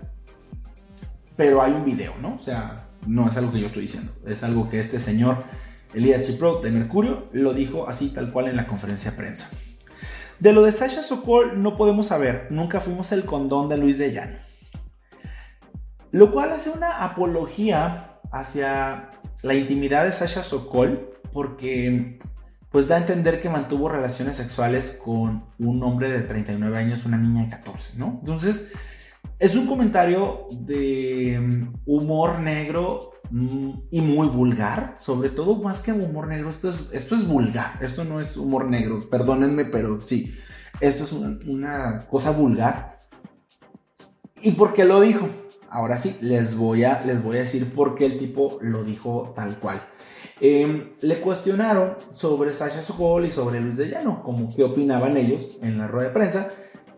[1.37, 2.35] pero hay un video, ¿no?
[2.35, 5.45] O sea, no es algo que yo estoy diciendo, es algo que este señor
[5.95, 9.49] Elías Chipro de Mercurio lo dijo así tal cual en la conferencia de prensa.
[10.41, 14.13] De lo de Sasha Sokol no podemos saber, nunca fuimos el condón de Luis de
[14.13, 14.37] Llano.
[16.11, 19.11] Lo cual hace una apología hacia
[19.43, 22.19] la intimidad de Sasha Sokol porque
[22.71, 27.17] pues da a entender que mantuvo relaciones sexuales con un hombre de 39 años, una
[27.17, 28.19] niña de 14, ¿no?
[28.21, 28.73] Entonces,
[29.45, 35.93] es un comentario de mm, humor negro mm, y muy vulgar, sobre todo más que
[35.93, 40.35] humor negro, esto es, esto es vulgar, esto no es humor negro, perdónenme, pero sí,
[40.81, 42.99] esto es una, cosa vulgar.
[44.43, 45.29] ¿Y por qué lo dijo?
[45.69, 49.35] Ahora sí, les voy a, les voy a decir por qué el tipo lo dijo
[49.37, 49.79] tal cual.
[50.41, 55.59] Em, le cuestionaron sobre Sasha Sokol y sobre Luis de Llano, como qué opinaban ellos
[55.61, 56.51] en la rueda de prensa.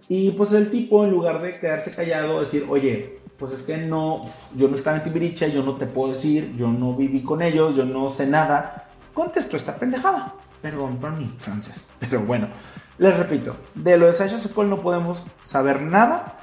[0.09, 4.23] Y pues el tipo, en lugar de quedarse callado, decir, oye, pues es que no,
[4.57, 7.75] yo no estaba en Tibiricha, yo no te puedo decir, yo no viví con ellos,
[7.77, 10.35] yo no sé nada, contestó esta pendejada.
[10.63, 11.91] Perdón por mí, francés.
[12.01, 12.49] Pero bueno,
[12.99, 16.39] les repito, de lo de Sasha Sokol no podemos saber nada.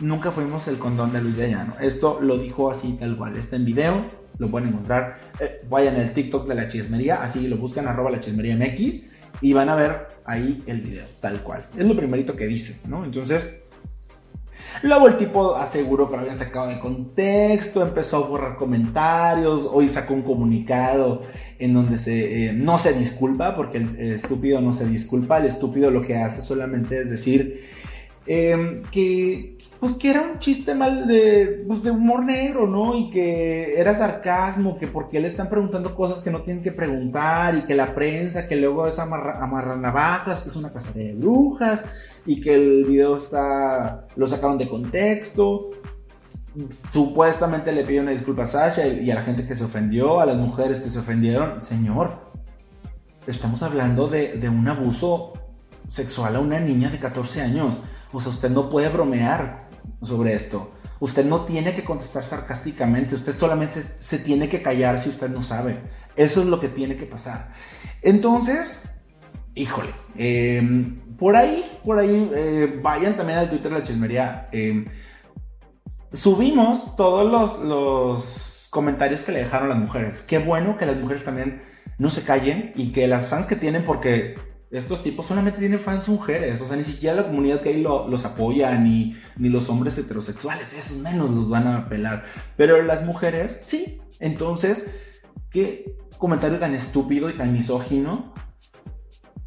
[0.00, 1.74] Nunca fuimos el condón de Luis de Llano.
[1.80, 3.36] Esto lo dijo así tal cual.
[3.36, 4.04] Está en video,
[4.38, 5.20] lo pueden encontrar.
[5.40, 9.52] Eh, vayan al TikTok de la chismería, así lo buscan arroba la chismería MX y
[9.52, 11.64] van a ver ahí el video, tal cual.
[11.76, 13.04] Es lo primerito que dice, ¿no?
[13.04, 13.64] Entonces,
[14.82, 19.88] Luego el tipo aseguró que lo habían sacado de contexto, empezó a borrar comentarios, hoy
[19.88, 21.22] sacó un comunicado
[21.58, 25.90] en donde se, eh, no se disculpa, porque el, estúpido no se disculpa, el estúpido
[25.90, 27.64] lo que hace solamente es decir
[28.26, 29.53] em, que,
[29.84, 32.96] pues que era un chiste mal de, pues de humor negro, ¿no?
[32.96, 37.54] Y que era sarcasmo, que porque le están preguntando cosas que no tienen que preguntar
[37.54, 41.84] y que la prensa, que luego es amarra, navajas, que es una cacería de brujas
[42.24, 45.72] y que el video está, lo sacaron de contexto.
[46.90, 50.24] Supuestamente le pidió una disculpa a Sasha y a la gente que se ofendió, a
[50.24, 51.60] las mujeres que se ofendieron.
[51.60, 52.32] Señor,
[53.26, 55.34] estamos hablando de un abuso
[55.88, 57.80] sexual a una niña de 14 años.
[58.14, 59.63] O sea, usted no puede bromear
[60.02, 60.72] sobre esto.
[61.00, 65.42] Usted no tiene que contestar sarcásticamente, usted solamente se tiene que callar si usted no
[65.42, 65.76] sabe.
[66.16, 67.52] Eso es lo que tiene que pasar.
[68.02, 68.90] Entonces,
[69.54, 74.48] híjole, em, por ahí, por ahí, eh, vayan también al Twitter de la chismería.
[74.52, 74.86] Em,
[76.12, 80.22] subimos todos los, los comentarios que le dejaron las mujeres.
[80.22, 81.62] Qué bueno que las mujeres también
[81.98, 84.36] no se callen y que las fans que tienen, porque
[84.78, 88.24] estos tipos solamente tienen fans mujeres, o sea, ni siquiera la comunidad que hay los
[88.24, 92.24] apoya, ni, ni los hombres heterosexuales, esos menos los van a apelar.
[92.56, 94.00] Pero las mujeres, sí.
[94.20, 95.00] Entonces,
[95.50, 98.34] qué comentario tan estúpido y tan misógino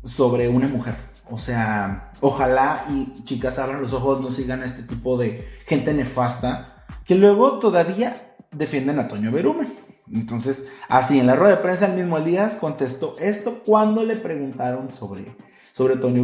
[0.04, 0.96] sobre una mujer.
[1.30, 5.94] O sea, ojalá y chicas abran los ojos, no sigan a este tipo de gente
[5.94, 9.87] nefasta que luego todavía defienden a Toño Berumen.
[10.12, 14.93] Entonces, así en la rueda de prensa el mismo Elías contestó esto cuando le preguntaron
[14.96, 15.36] sobre,
[15.74, 16.24] sobre Toño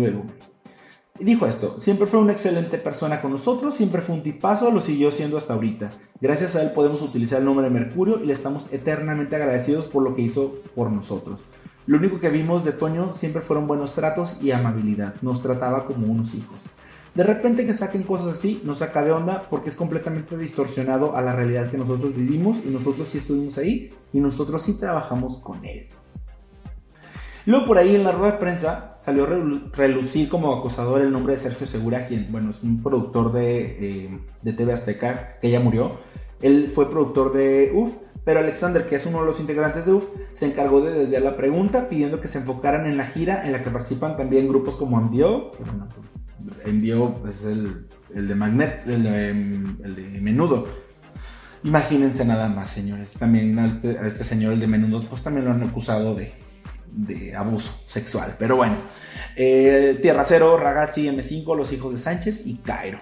[1.19, 5.11] dijo esto, siempre fue una excelente persona con nosotros, siempre fue un tipazo, lo siguió
[5.11, 5.91] siendo hasta ahorita.
[6.19, 10.03] Gracias a él podemos utilizar el nombre de Mercurio y le estamos eternamente agradecidos por
[10.03, 11.41] lo que hizo por nosotros.
[11.85, 15.15] Lo único que vimos de Toño siempre fueron buenos tratos y amabilidad.
[15.21, 16.69] Nos trataba como unos hijos.
[17.15, 21.21] De repente que saquen cosas así nos saca de onda porque es completamente distorsionado a
[21.21, 25.63] la realidad que nosotros vivimos y nosotros sí estuvimos ahí y nosotros sí trabajamos con
[25.63, 25.87] él.
[27.45, 31.33] Luego por ahí en la rueda de prensa salió a relucir como acosador el nombre
[31.33, 35.59] de Sergio Segura, quien, bueno, es un productor de, eh, de TV Azteca que ya
[35.59, 35.99] murió.
[36.41, 37.93] Él fue productor de UF
[38.25, 41.35] pero Alexander, que es uno de los integrantes de UF, se encargó de desviar la
[41.35, 44.97] pregunta pidiendo que se enfocaran en la gira en la que participan también grupos como
[46.65, 47.87] Amdio, Amdio es el,
[48.27, 50.67] de Magnet, el de, Menudo.
[51.63, 53.13] Imagínense nada más, señores.
[53.13, 58.35] También a este señor, el de Menudo, pues también lo han acusado de, abuso sexual.
[58.37, 58.75] Pero bueno,
[59.35, 62.99] eh, Tierra Cero, Ragazzi, M5, Los Hijos de Sánchez y Cairo.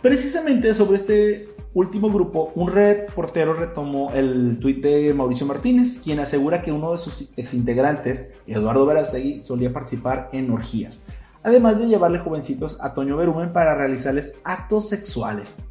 [0.00, 6.62] Precisamente sobre este último grupo, un reportero retomó el tuit de Mauricio Martínez, quien asegura
[6.62, 11.04] que uno de sus exintegrantes, Eduardo Verastegui, solía participar en orgías,
[11.46, 15.62] además de llevarle jovencitos a Toño Berumen para realizarles actos sexuales.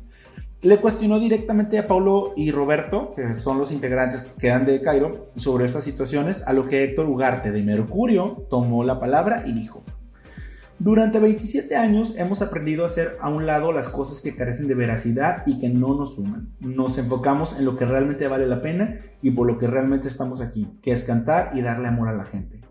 [0.62, 5.32] Le cuestionó directamente a Paulo y Roberto, que son los integrantes que quedan de Cairo,
[5.36, 9.84] sobre estas situaciones, a lo que Héctor Ugarte de Mercurio tomó la palabra y dijo,
[10.80, 14.76] durante 27 años hemos aprendido a hacer a un lado las cosas que carecen de
[14.76, 16.56] veracidad y que no nos suman.
[16.62, 20.40] Nos enfocamos en lo que realmente vale la pena y por lo que realmente estamos
[20.40, 22.62] aquí, que es cantar y darle amor a la gente.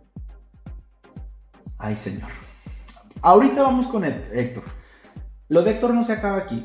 [1.76, 2.43] Ay, señor.
[3.24, 4.64] Ahorita vamos con Héctor.
[5.48, 6.62] Lo de Héctor no se acaba aquí.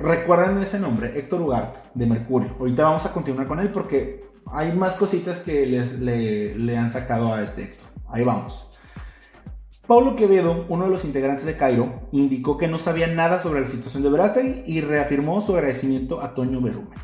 [0.00, 2.56] Recuerden ese nombre, Héctor Ugarte, de Mercurio.
[2.58, 7.32] Ahorita vamos a continuar con él porque hay más cositas que les, le, han sacado
[7.32, 7.86] a este Héctor.
[8.08, 8.68] Ahí vamos.
[9.86, 13.68] Paulo Quevedo, uno de los integrantes de Cairo, indicó que no sabía nada sobre la
[13.68, 16.98] situación de Verástegui y reafirmó su agradecimiento a Toño Berumen.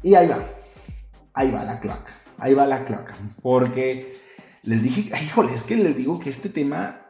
[0.00, 0.38] Y ahí va,
[1.34, 4.25] ahí va la cloaca, ahí va la cloaca, porque
[4.66, 7.00] les dije, híjole, es que les digo que este tema,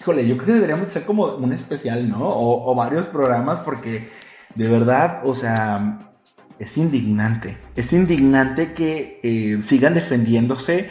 [0.00, 2.20] híjole, yo creo que deberíamos hacer como un especial, ¿no?
[2.22, 4.08] O, varios programas, porque
[4.54, 6.12] de verdad, o sea,
[6.58, 10.88] es indignante, es indignante que eh, sigan defendiéndose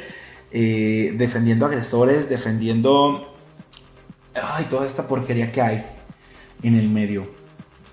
[0.52, 3.36] eh, defendiendo agresores, defendiendo
[4.34, 5.86] ay, toda esta porquería que hay
[6.64, 7.30] en el medio.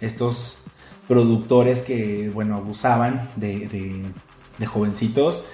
[0.00, 0.58] Estos
[1.08, 3.68] productores que, bueno, abusaban de,
[4.58, 5.44] de, jovencitos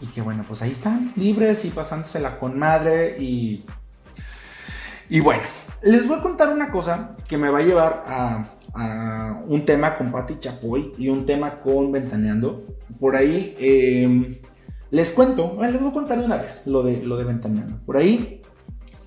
[0.00, 3.64] y que, bueno, pues ahí están, libres y pasándosela con madre y...
[5.08, 5.42] Y bueno,
[5.82, 9.96] les voy a contar una cosa que me va a llevar a, a un tema
[9.96, 12.64] con Patti Chapoy y un tema con Ventaneando.
[13.00, 14.40] Por ahí eh,
[14.90, 17.78] les cuento, les voy a contar una vez lo de, lo de Ventaneando.
[17.84, 18.42] Por ahí,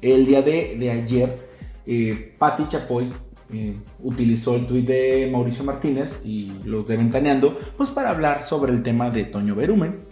[0.01, 1.49] el día de, ayer,
[1.85, 3.13] eh, Patti Chapoy
[3.53, 8.73] eh, utilizó el tuit de Mauricio Martínez y los de Ventaneando, pues para hablar sobre
[8.73, 10.08] el tema de Toño Berumen.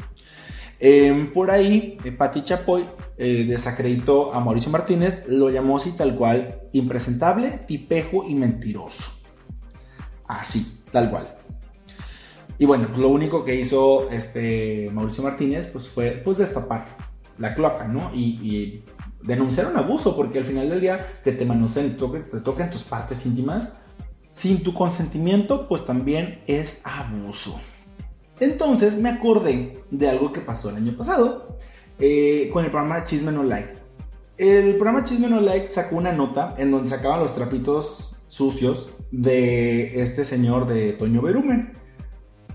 [0.79, 2.85] Em, por ahí, eh, Patti Chapoy
[3.17, 9.11] eh, desacreditó a Mauricio Martínez, lo llamó así tal cual, impresentable, tipejo y mentiroso.
[10.27, 11.27] Así, tal cual.
[12.59, 16.85] Y bueno, pues lo único que hizo este Mauricio Martínez pues fue pues destapar
[17.37, 18.11] la cloaca, ¿no?
[18.13, 18.83] Y,
[19.21, 22.83] denunciar un abuso, porque al final del día que te manoseen y te toquen tus
[22.83, 23.81] partes íntimas,
[24.31, 27.59] sin tu consentimiento, pues también es abuso.
[28.39, 31.57] Entonces me acordé de algo que pasó el año pasado
[31.99, 33.75] eh, con el programa Chisme No Like.
[34.37, 40.01] El programa Chisme No Like sacó una nota en donde sacaban los trapitos sucios de
[40.01, 41.73] este señor de Toño Berumen.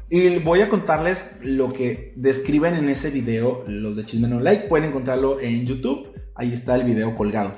[0.08, 4.68] Y voy a contarles lo que describen en ese video los de Chisme No Like.
[4.68, 6.12] Pueden encontrarlo en YouTube.
[6.34, 7.50] Ahí está el video colgado.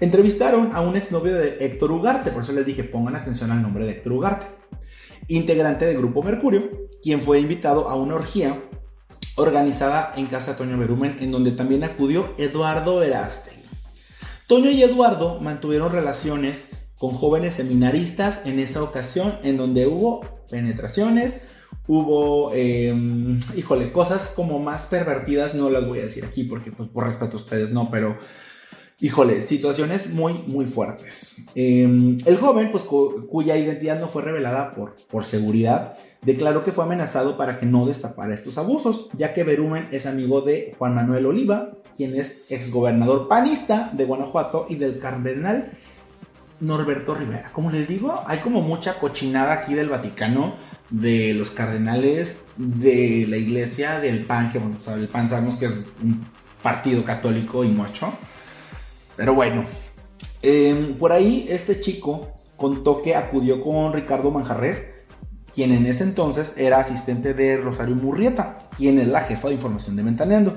[0.00, 3.84] Entrevistaron a un exnovio de Héctor Ugarte, por eso les dije pongan atención al nombre
[3.84, 4.46] de Héctor Ugarte,
[5.28, 8.60] integrante del Grupo Mercurio, quien fue invitado a una orgía
[9.36, 13.62] organizada en casa de Toño Berumen, en donde también acudió Eduardo Verástegui.
[14.46, 21.46] Toño y Eduardo mantuvieron relaciones con jóvenes seminaristas en esa ocasión, en donde hubo penetraciones,
[21.86, 26.88] hubo, em, híjole, cosas como más pervertidas, no las voy a decir aquí porque pues
[26.88, 28.18] por respeto a ustedes no, pero
[29.00, 31.44] híjole, situaciones muy, muy fuertes.
[31.54, 36.84] Em, el joven, pues cuya identidad no fue revelada por, por seguridad, declaró que fue
[36.84, 41.26] amenazado para que no destapara estos abusos, ya que Berumen es amigo de Juan Manuel
[41.26, 45.72] Oliva, quien es exgobernador panista de Guanajuato y del cardenal
[46.60, 47.50] Norberto Rivera.
[47.52, 50.54] Como les digo, hay como mucha cochinada aquí del Vaticano,
[50.90, 55.88] de los cardenales, de la iglesia, del PAN, que bueno, el PAN sabemos que es
[56.02, 56.24] un
[56.62, 58.12] partido católico y mucho.
[59.18, 59.64] Pero bueno,
[60.42, 64.94] em, por ahí este chico contó que acudió con Ricardo Manjarres,
[65.52, 69.96] quien en ese entonces era asistente de Rosario Murrieta, quien es la jefa de información
[69.96, 70.56] de Mentaneando,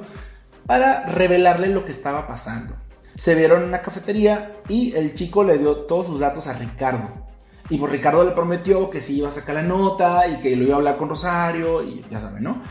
[0.68, 2.76] para revelarle lo que estaba pasando.
[3.16, 7.10] Se vieron en una cafetería y el chico le dio todos sus datos a Ricardo.
[7.68, 10.66] Y pues Ricardo le prometió que sí iba a sacar la nota y que lo
[10.66, 12.62] iba a hablar con Rosario y ya saben, ¿no?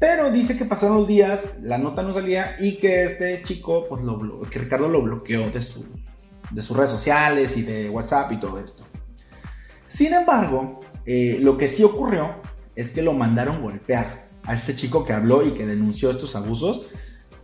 [0.00, 4.02] Pero dice que pasaron los días, la nota no salía y que este chico, pues
[4.02, 5.84] lo que Ricardo lo bloqueó de, su,
[6.50, 8.86] de sus redes sociales y de WhatsApp y todo esto.
[9.86, 12.36] Sin embargo, eh, lo que sí ocurrió
[12.74, 16.86] es que lo mandaron golpear a este chico que habló y que denunció estos abusos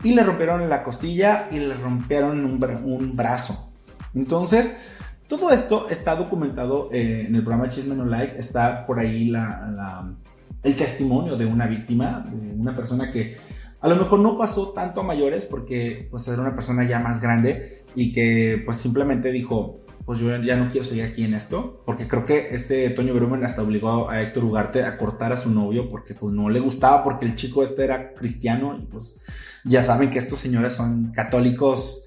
[0.02, 3.70] y le rompieron la costilla y le rompieron un, brazo.
[4.14, 4.78] Entonces,
[5.28, 10.16] todo esto está documentado eh, en el programa Chisme No Like, está por ahí la
[10.66, 13.36] el testimonio de una víctima, de una persona que
[13.80, 17.20] a lo mejor no pasó tanto a mayores porque pues era una persona ya más
[17.20, 21.82] grande y que pues simplemente dijo, pues yo ya no quiero seguir aquí en esto,
[21.86, 25.50] porque creo que este Toño Berumen hasta obligó a Héctor Ugarte a cortar a su
[25.50, 29.18] novio porque pues no le gustaba porque el chico este era cristiano y pues
[29.64, 32.06] ya saben que estos señores son católicos,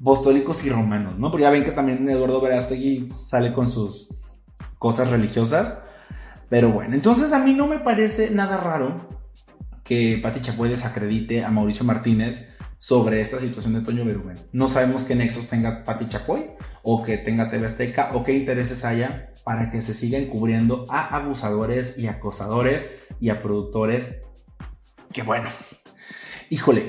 [0.00, 1.32] apostólicos y romanos, ¿no?
[1.32, 4.14] Porque ya ven que también Eduardo Verástegui sale con sus
[4.78, 5.87] cosas religiosas
[6.48, 9.08] pero bueno, entonces a mí no me parece nada raro
[9.84, 14.38] que Pati Chapoy desacredite a Mauricio Martínez sobre esta situación de Toño Berumen.
[14.52, 16.50] No sabemos qué nexos tenga Pati Chapoy
[16.82, 21.16] o que tenga TV Azteca o qué intereses haya para que se sigan cubriendo a
[21.16, 24.22] abusadores y acosadores y a productores
[25.12, 25.48] que bueno,
[26.50, 26.84] híjole,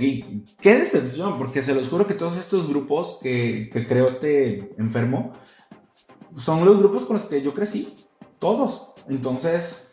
[0.59, 5.33] qué decepción, porque se los juro que todos estos grupos que, que creó este enfermo
[6.37, 7.95] son los grupos con los que yo crecí,
[8.39, 8.93] todos.
[9.09, 9.89] Entonces,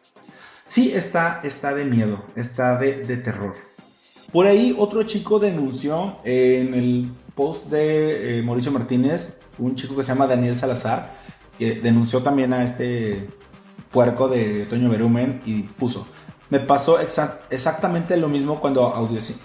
[0.65, 3.55] sí está, está de miedo, está de, terror.
[4.33, 10.03] Por ahí otro chico denunció en el post de eh, Mauricio Martínez, un chico que
[10.03, 11.17] se llama Daniel Salazar,
[11.59, 13.29] que denunció también a este
[13.91, 16.07] puerco de Toño Berumen y puso,
[16.49, 18.95] me pasó exactamente lo mismo cuando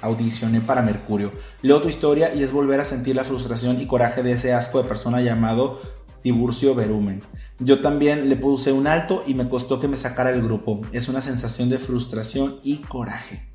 [0.02, 1.32] audicioné para Mercurio.
[1.64, 4.82] Leo tu historia y es volver a sentir la frustración y coraje de ese asco
[4.82, 5.82] de persona llamado
[6.22, 7.24] Tiburcio Berumen.
[7.60, 10.82] Yo también le puse un alto y me costó que me sacara el grupo.
[10.92, 13.52] Es una sensación de frustración y coraje.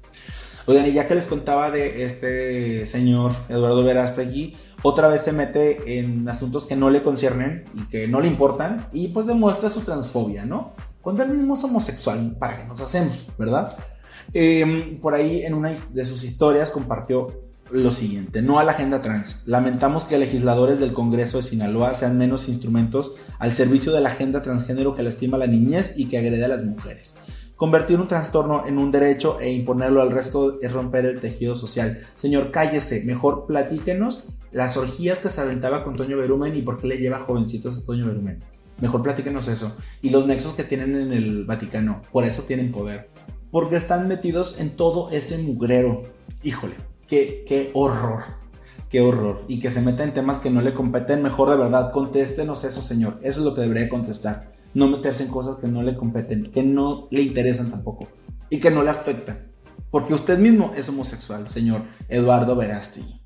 [0.66, 5.98] Oigan, y ya que les contaba de este señor Eduardo Verástegui, otra vez se mete
[5.98, 9.82] en asuntos que no le conciernen y que no le importan y pues demuestra su
[9.82, 10.74] transfobia, ¿no?
[11.02, 13.76] Cuando él mismo es homosexual, ¿para qué nos hacemos, verdad?
[14.34, 19.02] Em, por ahí en una de sus historias compartió lo siguiente, no a la agenda
[19.02, 19.42] trans.
[19.46, 24.42] Lamentamos que legisladores del Congreso de Sinaloa sean menos instrumentos al servicio de la agenda
[24.42, 27.16] transgénero que lastima a la niñez y que agrede a las mujeres.
[27.56, 32.00] Convertir un trastorno en un derecho e imponerlo al resto es romper el tejido social.
[32.14, 36.86] Señor, cállese, mejor platíquenos las orgías que se aventaba con Toño Berumen y por qué
[36.86, 38.44] le lleva jovencitos a Toño Berumen.
[38.80, 39.74] Mejor platíquenos eso.
[40.02, 42.02] Y los nexos que tienen en el Vaticano.
[42.12, 43.08] Por eso tienen poder.
[43.50, 46.02] Porque están metidos en todo ese mugrero.
[46.42, 46.74] Híjole.
[47.07, 48.24] Qué, horror,
[48.90, 49.44] qué horror.
[49.48, 52.82] Y que se meta en temas que no le competen, mejor de verdad, contéstenos eso,
[52.82, 53.18] señor.
[53.22, 54.52] Eso es lo que debería contestar.
[54.74, 58.09] No meterse en cosas que no le competen, que no le interesan tampoco
[58.50, 59.52] y que no le afectan.
[59.90, 63.20] Porque usted mismo es homosexual, señor Eduardo Verasti.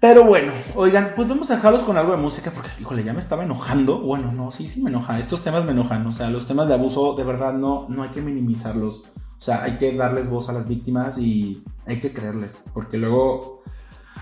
[0.00, 3.20] Pero bueno, oigan, pues vamos a dejarlos con algo de música porque, híjole, ya me
[3.20, 4.00] estaba enojando.
[4.00, 5.20] Bueno, no, sí, sí me enoja.
[5.20, 6.04] Estos temas me enojan.
[6.08, 9.04] O sea, los temas de abuso, de verdad, no, no hay que minimizarlos.
[9.42, 13.64] O sea, hay que darles voz a las víctimas y hay que creerles, porque luego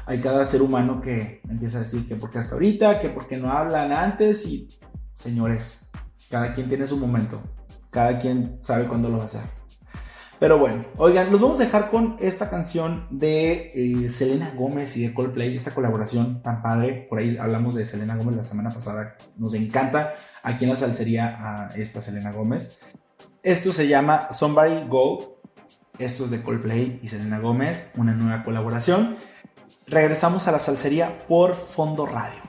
[0.07, 3.53] hay cada ser humano que empieza a decir que porque hasta ahorita, que porque no
[3.53, 4.71] hablan antes y
[5.13, 5.91] señores,
[6.31, 7.39] cada quien tiene su momento,
[7.91, 9.43] cada quien sabe cuándo lo va a hacer.
[10.39, 15.07] Pero bueno, oigan, los vamos a dejar con esta canción de eh, Selena Gómez y
[15.07, 17.07] de Coldplay, esta colaboración tan padre.
[17.11, 19.19] Por ahí hablamos de Selena Gómez la semana pasada.
[19.37, 22.81] Nos encanta aquí en la salsería a esta Selena Gómez.
[23.43, 25.39] Esto se llama Somebody Go.
[25.99, 29.17] Esto es de Coldplay y Selena Gómez, una nueva colaboración.
[29.87, 32.43] Regresamos a la salsería por Fondo Radio.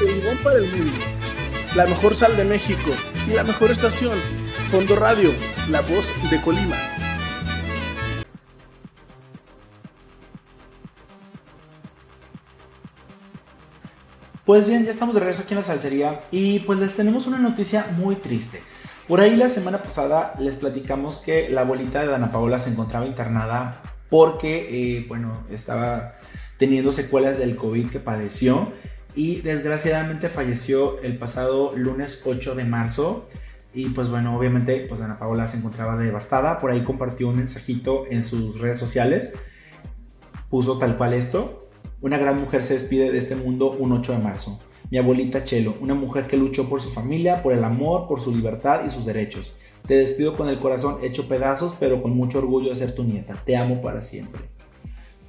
[0.00, 1.04] Mundo.
[1.74, 2.90] La mejor sal de México
[3.26, 4.18] y la mejor estación
[4.70, 5.34] Fondo Radio,
[5.70, 6.76] la voz de Colima.
[14.44, 17.38] Pues bien, ya estamos de regreso aquí en la salsería y pues les tenemos una
[17.38, 18.60] noticia muy triste.
[19.06, 23.06] Por ahí la semana pasada les platicamos que la abuelita de Dana Paola se encontraba
[23.06, 26.16] internada porque, eh, bueno, estaba
[26.58, 28.70] teniendo secuelas del COVID que padeció
[29.14, 33.30] y desgraciadamente falleció el pasado lunes 8 de marzo.
[33.78, 36.58] Y pues bueno, obviamente, pues Dana Paola se encontraba devastada.
[36.58, 39.36] Por ahí compartió un mensajito en sus redes sociales.
[40.50, 41.70] Puso tal cual esto.
[42.00, 44.58] Una gran mujer se despide de este mundo un 8 de marzo.
[44.90, 48.34] Mi abuelita Chelo, una mujer que luchó por su familia, por el amor, por su
[48.34, 49.52] libertad y sus derechos.
[49.86, 53.40] Te despido con el corazón hecho pedazos, pero con mucho orgullo de ser tu nieta.
[53.46, 54.42] Te amo para siempre.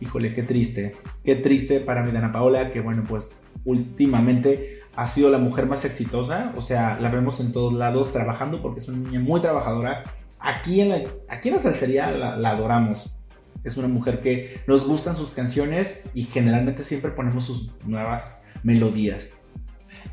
[0.01, 0.95] Híjole, qué triste.
[1.23, 5.85] Qué triste para mi Dana Paola, que bueno, pues últimamente ha sido la mujer más
[5.85, 6.53] exitosa.
[6.57, 10.03] O sea, la vemos en todos lados trabajando porque es una niña muy trabajadora.
[10.39, 10.97] Aquí en la,
[11.29, 13.15] aquí en la salsería la, adoramos
[13.63, 19.33] es una mujer que nos gustan sus canciones y generalmente siempre ponemos sus nuevas melodías.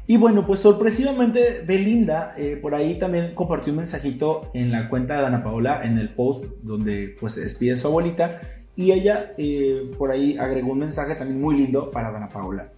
[0.07, 5.17] Y bueno, pues sorpresivamente Belinda eh, por ahí también compartió un mensajito en la cuenta
[5.17, 8.41] de Dana Paola, en el post donde pues se despide su abuelita.
[8.75, 12.73] Y ella eh, por ahí agregó un mensaje también muy lindo para Dana Paola.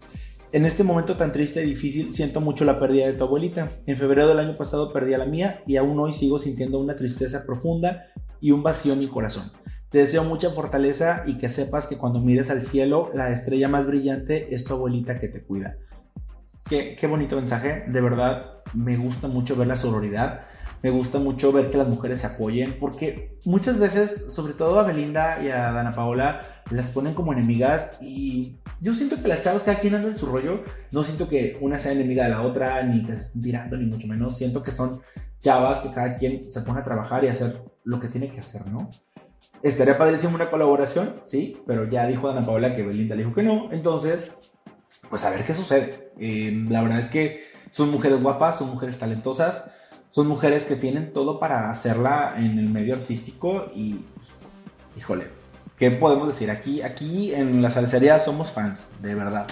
[0.51, 3.71] En este momento tan triste y difícil siento mucho la pérdida de tu abuelita.
[3.85, 6.97] En febrero del año pasado perdí a la mía y aún hoy sigo sintiendo una
[6.97, 8.07] tristeza profunda
[8.41, 9.45] y un vacío en mi corazón.
[9.91, 13.87] Te deseo mucha fortaleza y que sepas que cuando mires al cielo, la estrella más
[13.87, 15.77] brillante es tu abuelita que te cuida.
[16.65, 20.47] Qué, bonito mensaje, de verdad me gusta mucho ver la sororidad,
[20.83, 24.83] me gusta mucho ver que las mujeres se apoyen, porque muchas veces, sobre todo a
[24.83, 29.63] Belinda y a Dana Paola, las ponen como enemigas y yo siento que las chavas
[29.63, 30.63] cada quien anda en su rollo,
[30.93, 34.07] no siento que una sea enemiga de la otra, ni que estén tirando, ni mucho
[34.07, 35.01] menos, siento que son
[35.41, 38.67] chavas que cada quien se pone a trabajar y hacer lo que tiene que hacer,
[38.67, 38.89] ¿no?
[39.63, 43.43] Estaría padrísimo una colaboración, sí, pero ya dijo Ana Paola que Belinda le dijo que
[43.43, 43.73] no.
[43.73, 44.37] Entonces,
[45.09, 46.13] pues a ver qué sucede.
[46.19, 49.75] Eh, la verdad es que son mujeres guapas, son mujeres talentosas,
[50.11, 54.29] son mujeres que tienen todo para hacerla en el medio artístico y, pues,
[54.97, 55.38] híjole,
[55.79, 56.51] ¿qué podemos decir?
[56.51, 59.47] Aquí, aquí en la salsería somos fans, de verdad.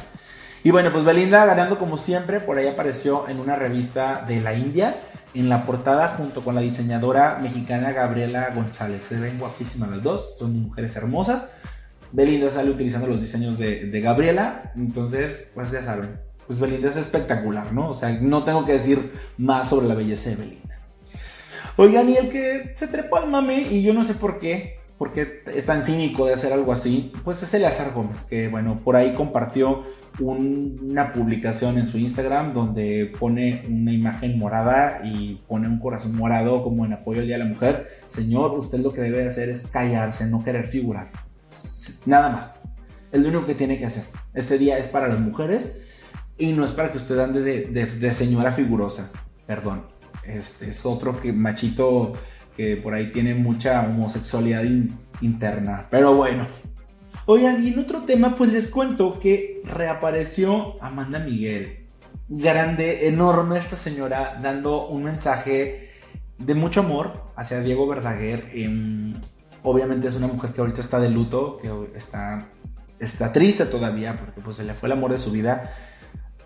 [0.65, 4.55] Y bueno, pues Belinda ganando como siempre, por ahí apareció en una revista de la
[4.55, 4.97] India
[5.41, 9.03] en la portada junto con la diseñadora mexicana Gabriela González.
[9.03, 11.53] Se ven guapísimas las dos, son mujeres hermosas.
[12.13, 17.73] Belinda sale utilizando los diseños de, Gabriela, entonces, pues ya saben, pues Belinda es espectacular,
[17.73, 17.91] ¿no?
[17.91, 20.79] O sea, no tengo que decir más sobre la belleza de Belinda.
[21.77, 25.43] Oigan, y el que se trepó al mame, y yo no sé por qué, porque
[25.47, 29.15] es tan cínico de hacer algo así, pues es Eleazar Gómez, que bueno, por ahí
[29.15, 29.85] compartió
[30.19, 36.63] una publicación en su Instagram donde pone una imagen morada y pone un corazón morado
[36.63, 37.89] como en apoyo al Día de la Mujer.
[38.07, 41.11] Señor, usted lo que debe hacer es callarse, no querer figurar.
[42.07, 42.61] Nada más.
[43.13, 44.05] Es lo único que tiene que hacer.
[44.35, 45.81] Este día es para las mujeres
[46.39, 49.13] y no es para que usted ande de, señora figurosa.
[49.47, 49.87] Perdón.
[50.25, 52.15] Este es otro que machito
[52.57, 54.65] que por ahí tiene mucha homosexualidad
[55.21, 55.87] interna.
[55.91, 56.47] Pero bueno,
[57.29, 61.89] Oigan, y en otro tema, pues les cuento que reapareció Amanda Miguel.
[62.29, 65.91] Grande, enorme esta señora, dando un mensaje
[66.39, 68.45] de mucho amor hacia Diego Verdaguer.
[68.53, 69.21] Em,
[69.65, 72.47] obviamente es una mujer que ahorita está de luto, que está,
[73.01, 75.75] está triste todavía porque pues se le fue el amor de su vida.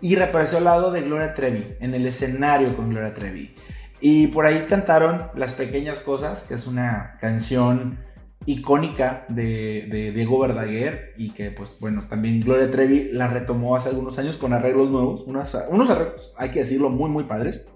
[0.01, 3.53] Y reapareció al lado de Gloria Trevi, en el escenario con Gloria Trevi.
[4.01, 7.99] Y por ahí cantaron Las Pequeñas Cosas, que es una canción
[8.45, 14.17] icónica de, Diego Verdaguer y que pues bueno, también Gloria Trevi la retomó hace algunos
[14.17, 17.67] años con arreglos nuevos, unos, unos arreglos, hay que decirlo, muy muy padres.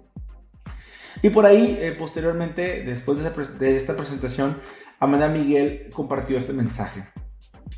[1.22, 3.18] Y por ahí, eh, posteriormente, después
[3.58, 4.58] de, esta presentación,
[5.00, 7.04] Amanda Miguel compartió este mensaje.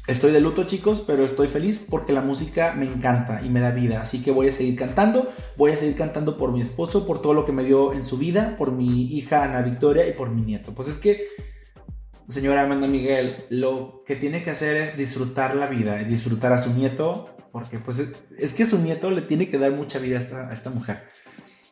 [0.06, 3.72] Estoy de luto chicos, pero estoy feliz porque la música me encanta y me da
[3.72, 7.20] vida, así que voy a seguir cantando, voy a seguir cantando por mi esposo, por
[7.20, 10.30] todo lo que me dio en su vida, por mi hija Ana Victoria y por
[10.30, 10.74] mi nieto.
[10.74, 11.26] Pues es que
[12.28, 16.72] señora Amanda Miguel, lo que tiene que hacer es disfrutar la vida, disfrutar a su
[16.74, 20.70] nieto, porque pues es, que su nieto le tiene que dar mucha vida a esta,
[20.70, 21.04] mujer.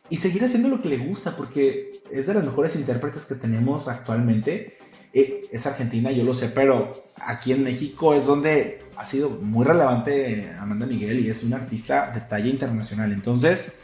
[0.09, 3.87] Y seguir haciendo lo que le gusta, porque es de las mejores intérpretes que tenemos
[3.87, 4.77] actualmente.
[5.13, 9.65] Eh, es argentina, yo lo sé, pero aquí en México es donde ha sido muy
[9.65, 13.11] relevante Amanda Miguel y es una artista de talla internacional.
[13.11, 13.79] Entonces,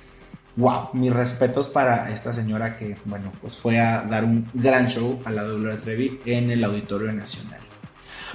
[0.56, 5.22] wow, mis respetos para esta señora que, bueno, pues fue a dar un gran show
[5.30, 7.60] lado de Gloria Trevi en el Auditorio Nacional.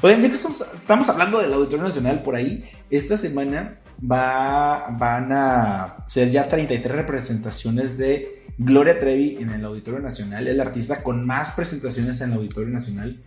[0.00, 5.96] Oigan, ya que estamos, hablando del Auditorio Nacional por ahí, esta semana va, van a
[6.06, 11.52] ser ya 33 representaciones de Gloria Trevi en el Auditorio Nacional, el artista con más
[11.52, 13.22] presentaciones en el Auditorio Nacional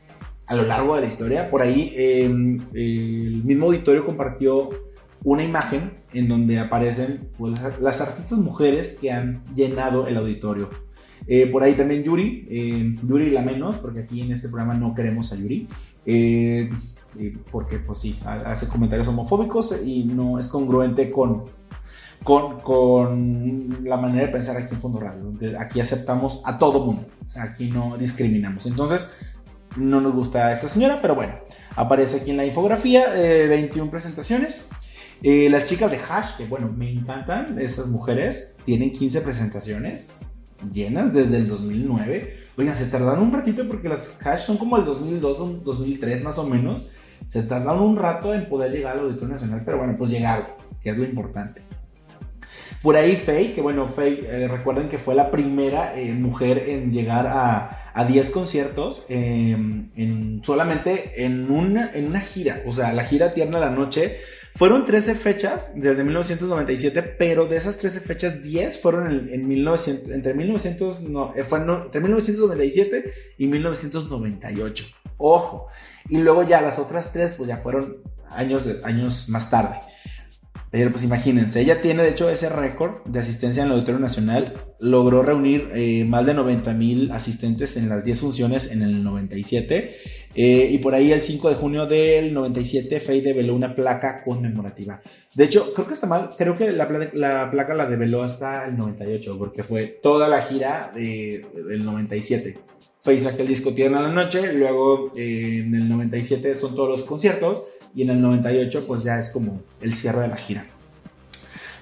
[0.46, 1.50] a lo largo de la historia.
[1.50, 4.70] Por ahí em, el mismo auditorio compartió
[5.24, 10.70] una imagen en donde aparecen pues, las artistas mujeres que han llenado el auditorio.
[11.28, 14.94] Eh, por ahí también Yuri, eh, Yuri la menos, porque aquí en este programa no
[14.94, 15.68] queremos a Yuri,
[16.06, 16.70] eh,
[17.52, 21.46] porque pues sí, hace comentarios homofóbicos y no es congruente con,
[22.24, 26.86] con, con, la manera de pensar aquí en Fondo Radio, donde aquí aceptamos a todo
[26.86, 28.66] mundo, o sea, aquí no discriminamos.
[28.66, 29.14] Entonces,
[29.76, 31.34] no nos gusta esta señora, pero bueno,
[31.76, 34.68] aparece aquí en la infografía, 21 presentaciones.
[35.24, 40.14] las chicas de Hash, que bueno, me encantan, esas mujeres, tienen 15 presentaciones
[40.72, 42.36] llenas desde el 2009.
[42.58, 46.48] Oigan, se tardaron un ratito porque las hash son como el 2002, 2003 más o
[46.48, 46.88] menos.
[47.28, 50.48] Se tardaron un rato en poder llegar al Auditorio Nacional, pero bueno, pues llegaron,
[50.82, 51.62] que es lo importante.
[52.82, 56.92] Por ahí Faye, que bueno, Faye, eh, recuerden que fue la primera eh, mujer en
[56.92, 62.62] llegar a, a 10 conciertos em, en, solamente en una, en una gira.
[62.66, 64.18] O sea, la gira Tierna la Noche
[64.56, 70.34] fueron 13 fechas desde 1997, pero de esas 13 fechas, 10 fueron en, 1900, entre,
[70.34, 74.86] 1900, no, eh, entre 1997 y 1998.
[75.18, 75.68] Ojo.
[76.10, 77.98] Y luego ya las otras 3, pues ya fueron
[78.30, 79.76] años, años más tarde.
[80.72, 84.54] Pero pues imagínense, ella tiene de hecho ese récord de asistencia en el Auditorio Nacional.
[84.80, 89.94] Logró reunir eh, más de 90 mil asistentes en las 10 funciones en el 97.
[90.34, 95.02] Eh, y por ahí el 5 de junio del 97 Faye develó una placa conmemorativa.
[95.36, 98.78] De hecho, creo que está mal, creo que la, la placa la develó hasta el
[98.78, 102.58] 98, porque fue toda la gira de, del 97.
[103.02, 107.02] Faye saca el disco Tierna la Noche, luego eh, en el 97 son todos los
[107.02, 107.64] conciertos
[107.96, 110.66] y en el 98 pues ya es como el cierre de la gira.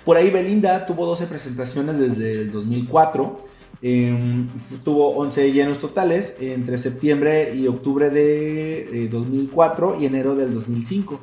[0.05, 3.45] Por ahí Belinda tuvo 12 presentaciones desde el 2004,
[3.81, 4.47] em,
[4.83, 11.19] tuvo 11 llenos totales entre septiembre y octubre de 2004 y enero del 2005.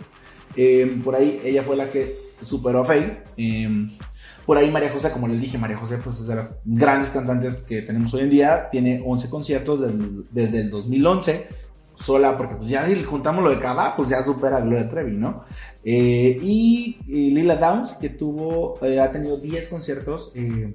[0.56, 3.18] Em, por ahí ella fue la que superó a Faye.
[3.36, 3.90] Em,
[4.44, 7.62] por ahí María José, como les dije, María José pues es de las grandes cantantes
[7.62, 8.68] que tenemos hoy en día.
[8.70, 9.80] Tiene 11 conciertos
[10.30, 11.65] desde el 2011
[11.96, 15.16] sola, porque pues ya si juntamos lo de cada, pues ya supera a Gloria Trevi,
[15.16, 15.44] ¿no?
[15.82, 20.74] Eh, y, Lila Downs, que tuvo, eh, ha tenido 10 conciertos eh,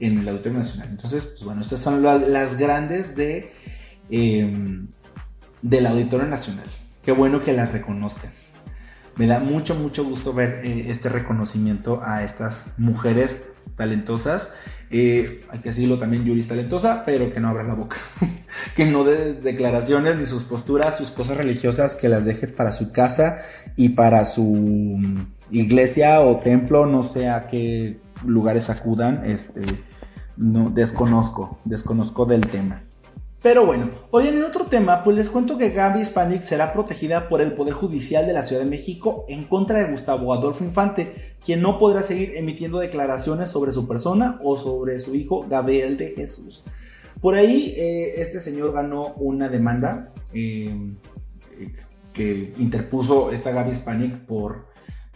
[0.00, 0.88] en el Auditorio Nacional.
[0.90, 3.52] Entonces, pues bueno, estas son las, grandes de,
[4.08, 6.66] del Auditorio Nacional.
[7.04, 8.32] Qué bueno que las reconozcan.
[9.16, 14.54] Me da mucho, mucho gusto ver este reconocimiento a estas mujeres talentosas.
[14.90, 17.96] Eh, hay que decirlo también, Yuri es talentosa, pero que no abra la boca.
[18.76, 22.92] que no dé declaraciones ni sus posturas, sus cosas religiosas, que las deje para su
[22.92, 23.38] casa
[23.76, 29.24] y para su mm, iglesia o templo, no sé a qué lugares acudan.
[29.24, 29.62] Este,
[30.36, 32.80] no, desconozco, desconozco del tema.
[33.42, 37.40] Pero bueno, hoy en otro tema, pues les cuento que Gaby Hispanic será protegida por
[37.40, 41.12] el Poder Judicial de la Ciudad de México en contra de Gustavo Adolfo Infante,
[41.44, 46.12] quien no podrá seguir emitiendo declaraciones sobre su persona o sobre su hijo Gabriel de
[46.12, 46.62] Jesús.
[47.20, 50.94] Por ahí, eh, este señor ganó una demanda eh,
[52.12, 54.66] que interpuso esta Gaby Hispanic por,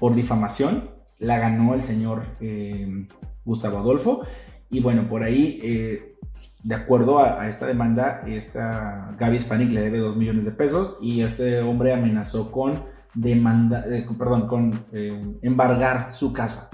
[0.00, 0.90] por difamación.
[1.20, 3.06] La ganó el señor eh,
[3.44, 4.22] Gustavo Adolfo.
[4.68, 6.15] Y bueno, por ahí
[6.62, 11.22] de acuerdo a, esta demanda, esta Gaby Hispanic le debe 2 millones de pesos y
[11.22, 12.84] este hombre amenazó con
[13.14, 16.70] demanda, eh, perdón, con eh, embargar su casa.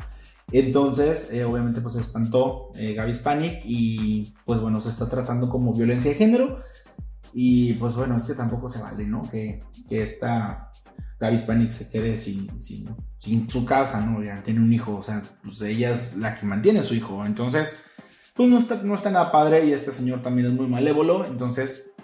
[0.51, 5.73] Entonces, eh, obviamente, pues se espantó Gaby Hispanic y pues bueno, se está tratando como
[5.73, 6.61] violencia de género.
[7.33, 9.23] Y pues bueno, es que tampoco se vale, ¿no?
[9.23, 10.71] Que, que esta
[11.23, 14.23] Gaby Hispanic se quede sin, sin, sin, su casa, ¿no?
[14.23, 17.25] Ya tiene un hijo, o sea, pues ella es la que mantiene a su hijo.
[17.25, 17.85] Entonces,
[18.35, 21.95] pues no está, no está nada padre y este señor también es muy malévolo, entonces,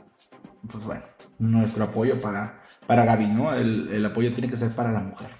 [0.71, 1.03] pues bueno,
[1.39, 3.55] nuestro apoyo para, para Gaby, ¿no?
[3.55, 5.31] El, apoyo tiene que ser para la mujer.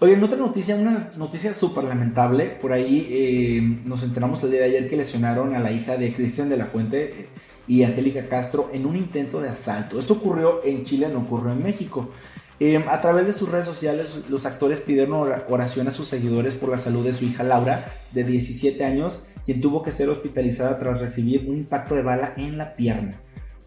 [0.00, 4.60] Oye, en otra noticia, una noticia súper lamentable, por ahí eh, nos enteramos el día
[4.60, 7.28] de ayer que lesionaron a la hija de Cristian de la Fuente eh,
[7.66, 9.98] y Angélica Castro en un intento de asalto.
[9.98, 12.10] Esto ocurrió en Chile, no ocurrió en México.
[12.62, 16.68] Em, a través de sus redes sociales, los actores pidieron oración a sus seguidores por
[16.68, 21.00] la salud de su hija Laura, de 17 años, quien tuvo que ser hospitalizada tras
[21.00, 23.18] recibir un impacto de bala en la pierna.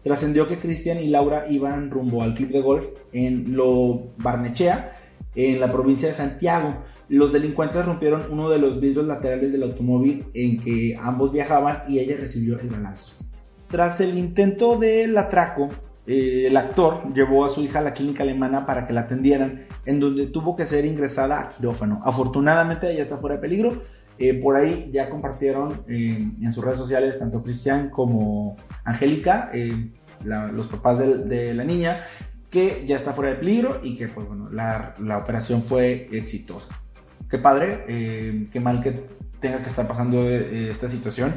[0.04, 4.96] Trascendió que Cristian y Laura iban rumbo al club de golf en Lo Barnechea,
[5.34, 6.84] en la provincia de Santiago.
[7.08, 11.98] Los delincuentes rompieron uno de los vidrios laterales del automóvil en que ambos viajaban y
[11.98, 13.24] ella recibió el balazo.
[13.68, 15.70] Tras el intento del atraco,
[16.06, 19.66] eh, el actor llevó a su hija a la clínica alemana para que la atendieran,
[19.86, 22.02] en donde tuvo que ser ingresada a quirófano.
[22.04, 23.82] Afortunadamente ella está fuera de peligro.
[24.18, 29.50] Eh, por ahí ya compartieron eh, en sus redes sociales tanto Cristian como Angélica,
[30.22, 32.04] los papás de, la niña,
[32.50, 36.78] que ya está fuera de peligro y que pues bueno, la, la operación fue exitosa.
[37.28, 39.08] Qué padre, qué mal que
[39.40, 41.34] tenga que estar pasando esta situación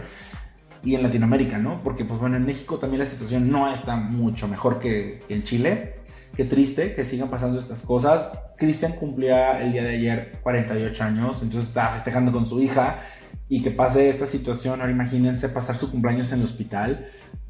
[0.87, 1.83] y en Latinoamérica, ¿no?
[1.83, 5.95] Porque pues bueno, en México también la situación no está mucho mejor que, en Chile.
[6.33, 8.29] Qué triste que sigan pasando estas cosas.
[8.57, 13.01] Cristian cumplía el día de ayer 48 años, entonces estaba festejando con su hija
[13.49, 14.79] y que pase esta situación.
[14.79, 17.09] Ahora imagínense pasar su cumpleaños en el hospital.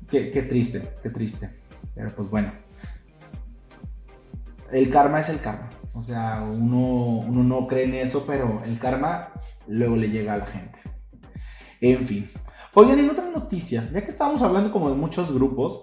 [0.10, 1.52] Qué, qué triste, qué triste.
[1.94, 2.52] Pero pues bueno,
[4.72, 5.70] el karma es el karma.
[5.94, 9.32] O sea, uno, uno no cree en eso, pero el karma
[9.68, 10.80] luego le llega a la gente.
[11.82, 12.28] En fin,
[12.80, 15.82] Oigan, en otra noticia, ya que estábamos hablando como de muchos grupos,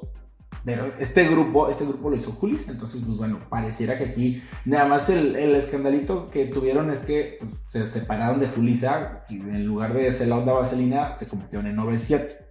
[0.64, 4.86] pero este grupo, este grupo lo hizo Julis, entonces, pues bueno, pareciera que aquí nada
[4.86, 9.92] más el, escandalito que tuvieron es que pues, se separaron de Julisa y en lugar
[9.92, 12.46] de ser la onda vaselina se convirtieron en 97.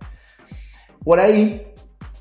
[1.06, 1.66] Por ahí,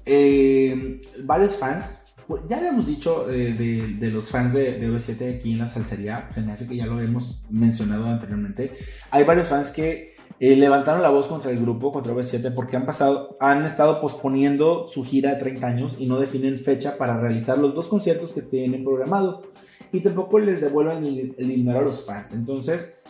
[0.07, 3.53] eh, varios fans, pues, ya habíamos dicho eh,
[3.99, 6.87] de, los fans de, de 7 aquí en la salsería, se me hace que ya
[6.87, 8.71] lo hemos mencionado anteriormente.
[9.11, 10.12] Hay varios fans que
[10.43, 14.89] eh, levantaron la voz contra el grupo, contra V7, porque han pasado, han estado posponiendo
[14.89, 18.43] su gira de 30 años y no definen fecha para realizar los dos conciertos que
[18.43, 19.45] tienen programado.
[19.93, 22.33] Y tampoco les devuelven el, dinero a los fans.
[22.33, 23.03] Entonces,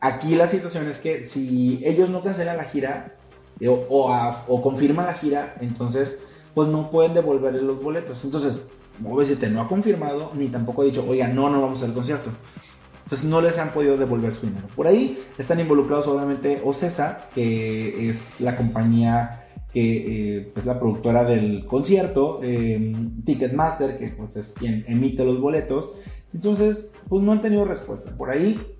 [0.00, 3.16] aquí la situación es que si ellos no cancelan la gira
[3.60, 8.22] eh, o, o, confirman la gira, entonces pues no pueden devolverle los boletos.
[8.26, 8.68] Entonces,
[9.02, 12.30] V7 no ha confirmado ni tampoco ha dicho, oiga, no, no vamos al concierto.
[13.08, 14.66] Entonces no les han podido devolver su dinero.
[14.76, 20.78] Por ahí están involucrados obviamente Ocesa, que es la compañía que eh, es pues, la
[20.78, 25.92] productora del concierto, em, Ticketmaster, que pues es quien emite los boletos.
[26.34, 28.14] Entonces, pues no han tenido respuesta.
[28.14, 28.76] Por ahí,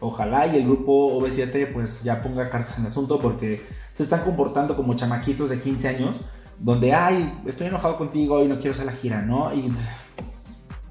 [0.00, 3.62] ojalá y el grupo OV7 pues ya ponga cartas en el asunto porque
[3.94, 6.16] se están comportando como chamaquitos de 15 años,
[6.58, 9.50] donde, ay, estoy enojado contigo y no quiero hacer la gira, ¿no?
[9.54, 9.72] Y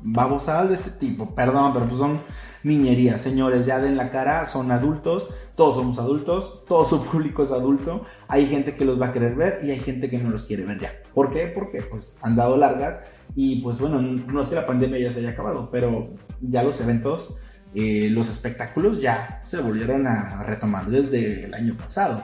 [0.02, 2.22] babosadas de este tipo, perdón, pero pues son
[2.64, 3.18] niñería.
[3.18, 8.04] Señores, ya den la cara, son adultos, todos somos adultos, todo su público es adulto.
[8.28, 10.66] Hay gente que los va a querer ver y hay gente que no los quiere
[10.66, 10.94] ver ya.
[11.14, 11.48] ¿Por qué?
[11.48, 13.00] Porque pues han dado largas
[13.36, 16.10] y pues bueno, no es que la pandemia ya se haya acabado, pero
[16.42, 17.38] ya los eventos,
[17.74, 22.24] eh, los espectáculos ya se volvieron a retomar desde el año pasado.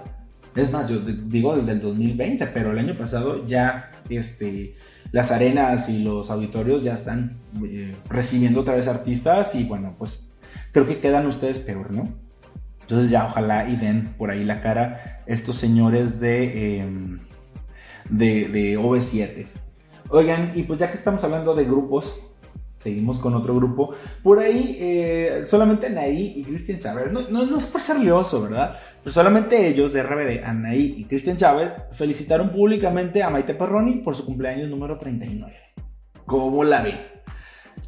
[0.55, 4.75] Es más, yo digo desde el 2020, pero el año pasado ya este,
[5.11, 10.26] las arenas y los auditorios ya están eh, recibiendo otra vez artistas y bueno, pues
[10.71, 12.13] creo que quedan ustedes peor, ¿no?
[12.81, 17.19] Entonces ya ojalá y den por ahí la cara estos señores de, em,
[18.09, 19.47] de, de OV7.
[20.09, 22.21] Oigan, y pues ya que estamos hablando de grupos,
[22.77, 23.93] seguimos con otro grupo.
[24.23, 28.79] Por ahí, eh, solamente Anaí y Cristian Chávez, no, no, es por ser leoso, ¿verdad?
[29.03, 34.15] Pero solamente ellos de RBD, Anaí y Cristian Chávez, felicitaron públicamente a Maite Perroni por
[34.15, 35.53] su cumpleaños número 39.
[36.25, 36.97] ¿Cómo la ven?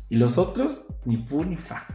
[0.10, 1.86] Y los otros, ni fu ni fa.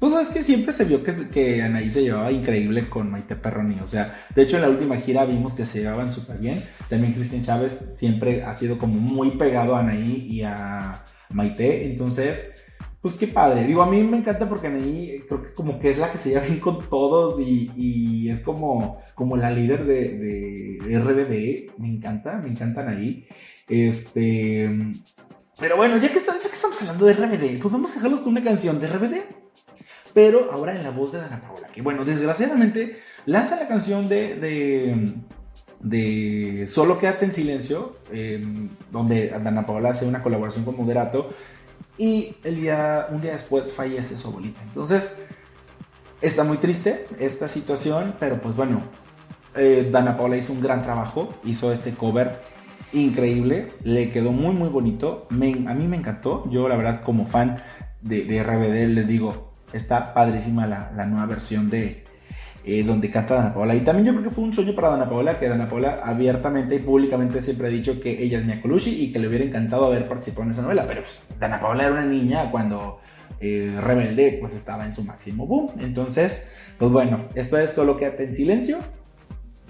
[0.00, 3.80] Pues es que siempre se vio que, que Anaí se llevaba increíble con Maite Perroni.
[3.80, 6.64] O sea, de hecho en la última gira vimos que se llevaban súper bien.
[6.88, 11.84] También Cristian Chávez siempre ha sido como muy pegado a Anaí y a Maite.
[11.84, 12.64] Entonces,
[13.02, 13.64] pues qué padre.
[13.64, 16.30] Digo, a mí me encanta porque Anaí creo que como que es la que se
[16.30, 21.78] lleva bien con todos y, es como, como la líder de, de, RBD.
[21.78, 23.26] Me encanta, me encanta Anaí.
[23.68, 24.66] Este...
[25.58, 28.20] Pero bueno, ya que, estamos, ya que estamos hablando de RBD, pues vamos a dejarlos
[28.20, 29.40] con una canción de RBD
[30.12, 35.14] pero ahora en la voz de Dana Paola, que bueno, desgraciadamente lanza la canción de,
[35.82, 41.30] de, Solo quédate en silencio, em, donde Dana Paola hace una colaboración con Moderato,
[41.96, 44.62] y el día, un día después fallece su abuelita.
[44.62, 45.22] Entonces,
[46.20, 48.82] está muy triste esta situación, pero pues bueno,
[49.54, 52.40] eh, Dana Paola hizo un gran trabajo, hizo este cover
[52.92, 57.62] increíble, le quedó muy muy bonito, a mí me encantó, yo la verdad como fan
[58.00, 62.04] de RBD les digo, está padrísima la, nueva versión de
[62.64, 63.74] eh, donde canta Dana Paola.
[63.74, 66.74] Y también yo creo que fue un sueño para Dana Paola, que Dana Paola abiertamente
[66.74, 69.86] y públicamente siempre ha dicho que ella es Mia Colucci y que le hubiera encantado
[69.86, 70.84] haber participado en esa novela.
[70.86, 73.00] Pero pues, Dana Paola era una niña cuando
[73.40, 75.70] eh, Rebelde pues estaba en su máximo boom.
[75.80, 78.78] Entonces, pues bueno, esto es Solo Quédate en Silencio,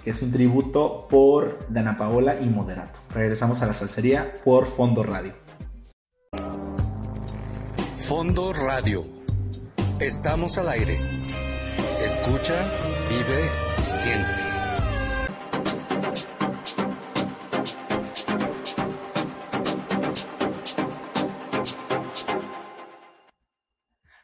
[0.03, 2.99] que es un tributo por Dana Paola y Moderato.
[3.15, 5.35] Regresamos a la salsería por Fondo Radio.
[7.99, 9.20] Fondo Radio
[10.01, 10.99] Estamos al aire.
[12.03, 12.73] Escucha,
[13.11, 14.35] vive y siente.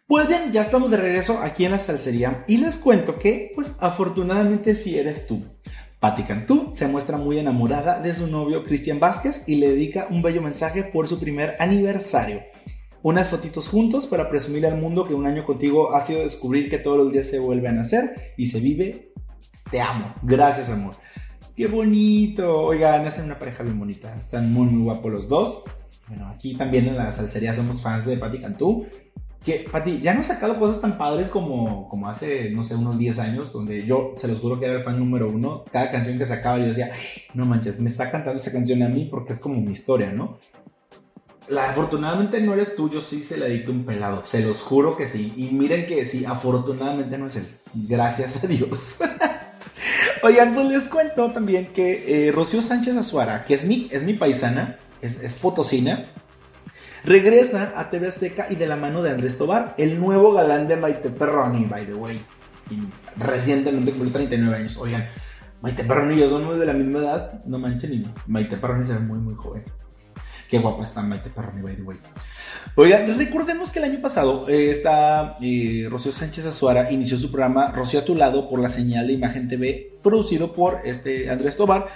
[0.06, 3.76] Pues bien, ya estamos de regreso aquí en la salsería y les cuento que, pues
[3.80, 5.44] afortunadamente sí eres tú.
[6.00, 10.22] Patti Cantú se muestra muy enamorada de su novio Cristian Vázquez y le dedica un
[10.22, 12.55] bello mensaje por su primer aniversario.
[13.06, 16.78] Unas fotitos juntos para presumir al mundo que un año contigo ha sido descubrir que
[16.78, 19.12] todos los días se vuelve a nacer y se vive.
[19.70, 20.12] Te amo.
[20.22, 20.96] Gracias, amor.
[21.54, 22.62] Qué bonito.
[22.62, 24.16] Oigan, hacen una pareja bien bonita.
[24.16, 25.62] Están muy, muy guapos los dos.
[26.08, 28.88] Bueno, aquí también en la salsería somos fans de Patti Cantú
[29.46, 32.98] que, Pati, ya no he sacado cosas tan padres como, como hace, no sé, unos
[32.98, 35.64] 10 años, donde yo, se los juro que era el fan número uno.
[35.70, 36.90] Cada canción que sacaba yo decía,
[37.32, 40.38] no manches, me está cantando esa canción a mí porque es como mi historia, ¿no?
[41.48, 44.96] La, afortunadamente no eres tú, yo sí se la dedico un pelado, se los juro
[44.96, 45.32] que sí.
[45.36, 47.46] Y miren que sí, afortunadamente no es él.
[47.74, 48.98] Gracias a Dios.
[50.22, 54.14] Oigan, pues les cuento también que eh, Rocío Sánchez Azuara, que es mi, es mi
[54.14, 56.06] paisana, es, es potosina,
[57.04, 60.76] regresa a TV Azteca y de la mano de Andrés Tobar, el nuevo galán de
[60.76, 62.20] Maite Perroni, by the way.
[62.70, 62.82] Y
[63.16, 64.76] recientemente cumplió 39 años.
[64.78, 65.08] Oigan,
[65.60, 68.94] Maite Perroni y yo somos de la misma edad, no manchen, y Maite Perroni se
[68.94, 69.64] ve muy, muy joven.
[70.48, 71.98] Qué guapa está Maite Perroni, by the way.
[72.76, 74.82] Oigan, recordemos que el año pasado eh,
[75.40, 79.14] eh, Rocío Sánchez Azuara inició su programa Rocío a tu lado por la señal de
[79.14, 81.88] Imagen TV, producido por este Andrés Tobar,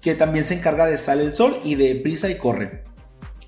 [0.00, 2.84] que también se encarga de Sale el Sol y de Prisa y Corre.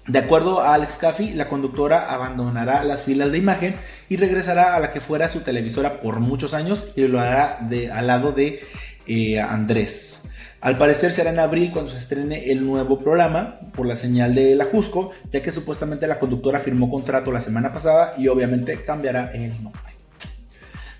[0.06, 3.74] De acuerdo a Alex Caffey, la conductora abandonará las filas de imagen
[4.10, 7.90] y regresará a la que fuera su televisora por muchos años y lo hará de,
[7.90, 8.62] al lado de
[9.06, 10.24] eh, Andrés.
[10.64, 14.56] Al parecer será en abril cuando se estrene el nuevo programa por la señal de
[14.56, 19.30] la Jusco, ya que supuestamente la conductora firmó contrato la semana pasada y obviamente cambiará
[19.34, 19.82] el nombre.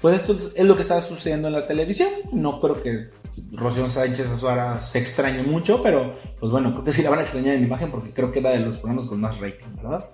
[0.02, 2.10] Pues esto es lo que está sucediendo en la televisión.
[2.30, 3.08] No creo que
[3.52, 7.22] Rocío Sánchez Azuara se extrañe mucho, pero pues bueno, creo que sí la van a
[7.22, 10.10] extrañar en imagen porque creo que era de los programas con más rating, ¿verdad?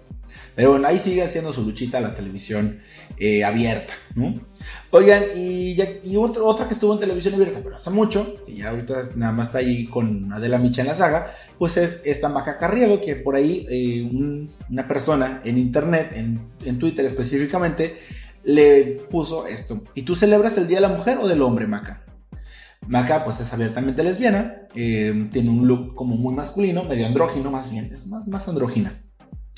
[0.54, 2.80] Pero bueno, ahí sigue haciendo su luchita la televisión
[3.18, 4.40] eh, abierta, ¿no?
[4.90, 5.76] Oigan, y,
[6.16, 9.58] otra, que estuvo en televisión abierta, pero hace mucho, y ya ahorita nada más está
[9.58, 13.66] ahí con Adela Micha en la saga, pues es esta Maca Carriego, que por ahí
[13.70, 17.96] eh, una persona en internet, en, en Twitter específicamente,
[18.44, 19.82] le puso esto.
[19.94, 22.04] ¿Y tú celebras el Día de la Mujer o del Hombre, Maca?
[22.86, 27.70] Maca pues es abiertamente lesbiana, eh, tiene un look como muy masculino, medio andrógino más
[27.70, 28.92] bien, es más, más andrógina.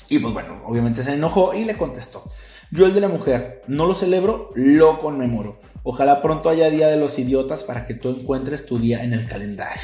[0.09, 2.29] Y pues bueno, obviamente se enojó y le contestó.
[2.71, 5.59] Yo el de la mujer no lo celebro, lo conmemoro.
[5.83, 9.27] Ojalá pronto haya Día de los Idiotas para que tú encuentres tu día en el
[9.27, 9.83] calendario.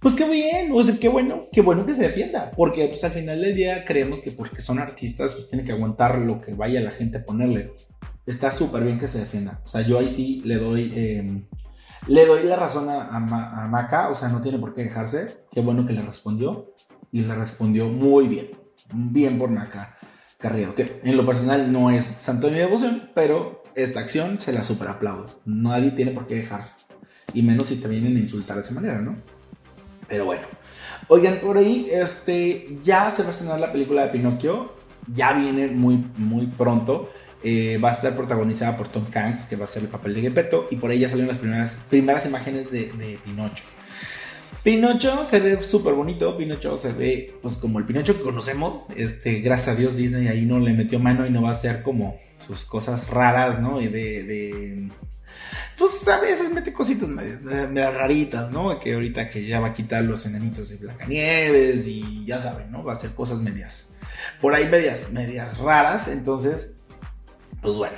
[0.00, 3.10] Pues qué bien, o sea, qué bueno, qué bueno que se defienda, porque pues al
[3.10, 6.80] final del día creemos que porque son artistas pues tienen que aguantar lo que vaya
[6.80, 7.74] la gente a ponerle.
[8.24, 9.60] Está súper bien que se defienda.
[9.62, 11.44] O sea, yo ahí sí le doy em,
[12.06, 15.44] le doy la razón a, Maca, o sea, no tiene por qué dejarse.
[15.50, 16.74] Qué bueno que le respondió.
[17.12, 18.50] Y le respondió muy bien.
[18.92, 19.96] Bien por Maca
[20.38, 24.52] Carriero, que en lo personal no es santo de mi devoción, pero esta acción se
[24.52, 25.26] la super aplaudo.
[25.44, 26.74] Nadie tiene por qué dejarse.
[27.34, 29.16] Y menos si te vienen a insultar de esa manera, ¿no?
[30.08, 30.42] Pero bueno.
[31.08, 34.74] Oigan, por ahí, este, ya se va a estrenar la película de Pinocchio.
[35.12, 37.10] Ya viene muy, muy pronto.
[37.42, 40.20] Eh, va a estar protagonizada por Tom Hanks, que va a ser el papel de
[40.20, 43.64] Gepetto, y por ahí ya salieron las primeras, primeras imágenes de, Pinocho.
[44.62, 49.40] Pinocho se ve súper bonito, Pinocho se ve pues como el Pinocho que conocemos, este,
[49.40, 52.18] gracias a Dios Disney ahí no le metió mano y no va a ser como
[52.38, 53.80] sus cosas raras, ¿no?
[53.80, 54.90] Y de,
[55.78, 58.78] pues a veces mete cositas medio, raritas, ¿no?
[58.78, 62.84] Que ahorita que ya va a quitar los enanitos de Blancanieves y ya saben, ¿no?
[62.84, 63.92] Va a hacer cosas medias,
[64.42, 66.76] por ahí medias, medias raras, entonces
[67.62, 67.96] pues bueno.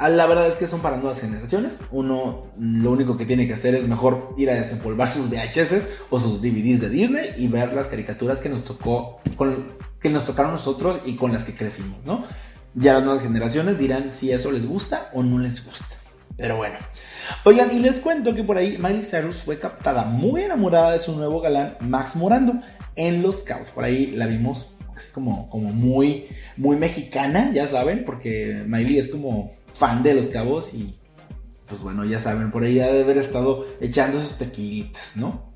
[0.00, 1.78] Ah, la verdad es que son para nuevas generaciones.
[1.90, 6.20] Uno lo único que tiene que hacer es mejor ir a desempolvar sus VHS o
[6.20, 9.20] sus DVDs de Disney y ver las caricaturas que nos tocó,
[10.00, 12.22] que nos tocaron nosotros y con las que crecimos, ¿no?
[12.74, 15.96] Ya las nuevas generaciones dirán si eso les gusta o no les gusta.
[16.36, 16.76] Pero bueno.
[17.42, 21.16] Oigan, y les cuento que por ahí Miley Cyrus fue captada muy enamorada de su
[21.16, 22.52] nuevo galán Max Morando
[22.94, 23.72] en Los Scouts.
[23.72, 26.26] Por ahí la vimos así como, como muy,
[26.56, 30.94] muy mexicana, ya saben, porque Miley es como fan de los cabos y
[31.66, 35.52] pues bueno, ya saben, por ahí ha de haber estado echando sus tequilitas, ¿no?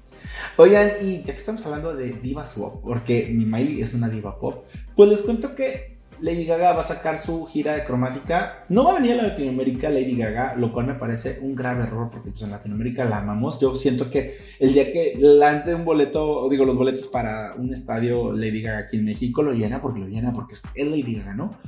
[0.57, 4.39] Oigan, y ya que estamos hablando de divas pop, porque mi Miley es una diva
[4.39, 5.92] pop, pues les cuento que
[6.23, 8.65] Lady Gaga va a sacar su gira de cromática.
[8.69, 12.11] No va a venir a Latinoamérica Lady Gaga, lo cual me parece un grave error
[12.11, 13.59] porque pues, en Latinoamérica la amamos.
[13.59, 18.33] Yo siento que el día que lance un boleto, digo, los boletos para un estadio
[18.33, 21.59] Lady Gaga aquí en México lo llena porque lo llena porque es Lady Gaga, ¿no?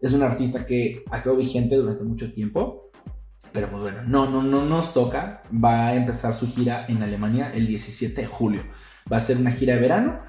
[0.00, 2.92] Es una artista que ha estado vigente durante mucho tiempo.
[3.52, 5.42] Pero pues bueno, no, no, no nos toca.
[5.52, 8.62] Va a empezar su gira en Alemania el 17 de julio.
[9.12, 10.20] Va a ser una gira de verano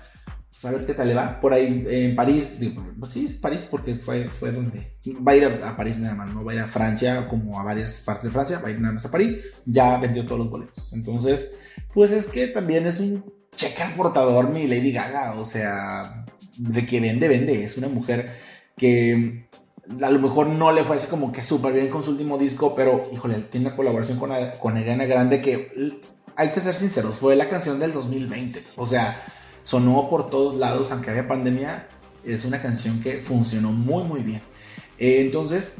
[0.63, 1.39] a ver qué tal le va.
[1.39, 5.35] Por ahí en París, digo, pues sí, es París porque fue, fue donde va a
[5.35, 8.25] ir a, París nada más, no va a ir a Francia como a varias partes
[8.25, 10.93] de Francia, va a ir nada más a París, ya vendió todos los boletos.
[10.93, 11.55] Entonces,
[11.93, 13.23] pues es que también es un
[13.55, 16.25] cheque portador mi Lady Gaga, o sea,
[16.57, 18.31] de que vende, vende, es una mujer
[18.77, 19.47] que
[20.01, 22.73] a lo mejor no le fue así como que súper bien con su último disco,
[22.75, 26.01] pero híjole, tiene una colaboración con, con Ariana Grande que
[26.35, 29.15] hay que ser sinceros, fue la canción del 2020, o sea
[29.65, 31.89] sonó por todos lados, aunque había pandemia,
[32.23, 34.41] es una canción que funcionó muy muy bien.
[34.97, 35.79] Eh, entonces,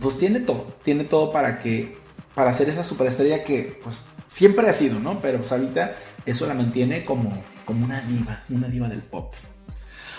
[0.00, 1.96] pues tiene todo, tiene todo para que,
[2.34, 3.96] para ser esa superestrella que pues
[4.26, 5.20] siempre ha sido, ¿no?
[5.20, 5.96] Pero pues ahorita
[6.26, 9.34] eso la mantiene como, como una diva, una diva del pop.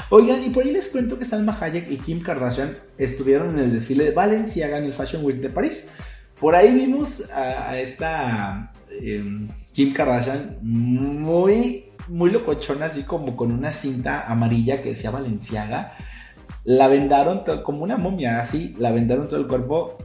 [0.09, 3.73] Oigan, y por ahí les cuento que Salma Hayek y Kim Kardashian estuvieron en el
[3.73, 5.89] desfile de Valenciaga en el Fashion Week de París.
[6.39, 8.71] Por ahí vimos a, esta
[9.01, 15.93] em, Kim Kardashian muy muy locochona, así como con una cinta amarilla que decía Valenciaga.
[16.63, 19.97] La vendaron como una momia, así, la vendaron todo el cuerpo.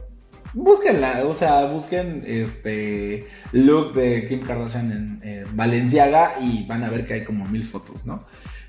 [0.53, 7.05] Búsquenla, o sea, busquen este look de Kim Kardashian en Valenciaga y van a ver
[7.05, 8.23] que hay como mil fotos, ¿no?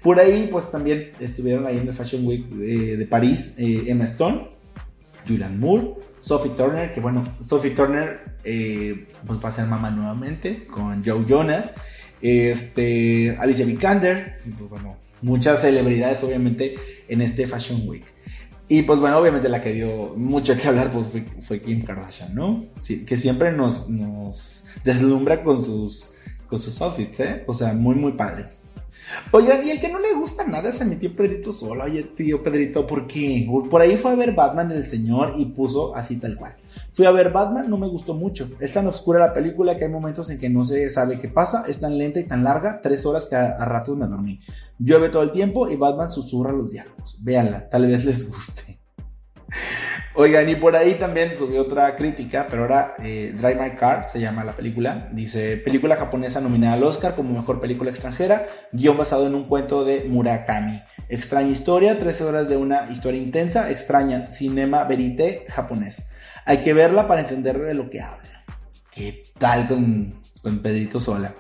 [0.05, 4.51] Por ahí, pues también estuvieron ahí en el Fashion Week de, París eh, Emma Stone,
[5.26, 10.66] Julian Moore, Sophie Turner, que bueno, Sophie Turner eh, pues va a ser mamá nuevamente
[10.66, 11.74] con Joe Jonas
[12.25, 16.75] este, Alicia Vikander, pues bueno, muchas celebridades obviamente
[17.07, 18.05] en este Fashion Week.
[18.66, 22.64] Y pues bueno, obviamente la que dio mucho que hablar pues, fue, Kim Kardashian, ¿no?
[22.79, 26.14] Sí, que siempre nos, nos deslumbra con sus,
[26.49, 27.45] con sus outfits, ¿eh?
[27.47, 28.47] O sea, muy, muy padre.
[29.33, 31.85] Oigan, y el que no le gusta nada es a mi tío Pedrito solo.
[31.85, 33.47] Oye, tío Pedrito, ¿por qué?
[33.68, 36.57] Por ahí fue a ver Batman el señor y puso así tal cual.
[36.95, 38.49] Fui a ver Batman, no me gustó mucho.
[38.61, 41.64] Es tan oscura la película que hay momentos en que no se sabe qué pasa.
[41.66, 44.38] Es tan lenta y tan larga, tres horas que a, ratos me dormí.
[44.78, 47.18] Llueve todo el tiempo y Batman susurra los diálogos.
[47.20, 48.78] Véanla, tal vez les guste.
[50.14, 54.20] Oigan, y por ahí también subió otra crítica, pero ahora eh, Drive My Car se
[54.20, 55.09] llama la película.
[55.11, 59.84] Dice, película japonesa nominada al Oscar como mejor película extranjera, guion basado en un cuento
[59.84, 60.80] de Murakami.
[61.09, 66.14] Extraña historia, 13 horas de una historia intensa, extraña, cinema verité japonés.
[66.45, 68.45] Hay que verla para entender de lo que habla.
[68.90, 71.34] ¿Qué tal con, con Pedrito Sola?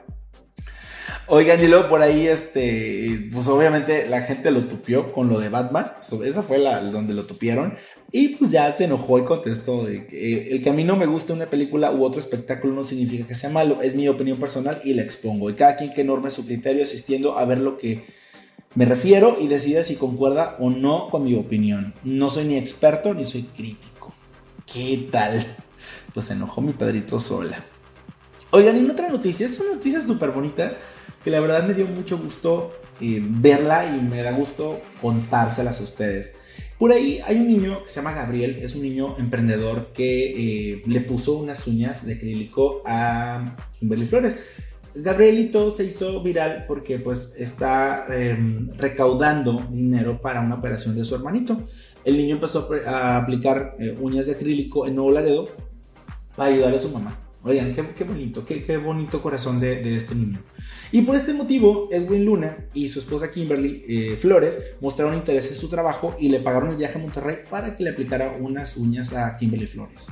[1.26, 5.48] Oigan, y luego por ahí, este, pues obviamente la gente lo tupió con lo de
[5.48, 5.92] Batman.
[6.22, 7.74] Esa fue donde lo tupieron.
[8.12, 11.06] Y pues ya se enojó y contestó que eh, el que a mí no me
[11.06, 13.80] guste una película u otro espectáculo no significa que sea malo.
[13.80, 15.48] Es mi opinión personal y la expongo.
[15.48, 18.04] Y cada quien que norme su criterio asistiendo a ver lo que
[18.74, 21.94] me refiero y decida si concuerda o no con mi opinión.
[22.04, 23.93] No soy ni experto ni soy crítico.
[24.70, 25.44] ¿Qué tal?
[26.12, 27.64] Pues se enojó mi padrito sola.
[28.50, 30.76] Oigan, y otra noticia, es una noticia súper bonita
[31.22, 35.84] que la verdad me dio mucho gusto eh, verla y me da gusto contárselas a
[35.84, 36.36] ustedes.
[36.78, 40.82] Por ahí hay un niño que se llama Gabriel, es un niño emprendedor que eh,
[40.86, 44.36] le puso unas uñas de acrílico a Kimberly Flores.
[44.94, 51.14] Gabrielito se hizo viral porque pues está em, recaudando dinero para una operación de su
[51.14, 51.64] hermanito.
[52.04, 55.48] El niño empezó a aplicar eh, uñas de acrílico en Nuevo Laredo
[56.36, 57.20] para ayudar a su mamá.
[57.46, 60.40] Oigan, qué, bonito, qué, bonito corazón de, este niño.
[60.92, 65.56] Y por este motivo, Edwin Luna y su esposa Kimberly eh, Flores mostraron interés en
[65.56, 69.12] su trabajo y le pagaron el viaje a Monterrey para que le aplicara unas uñas
[69.12, 70.08] a Kimberly Flores.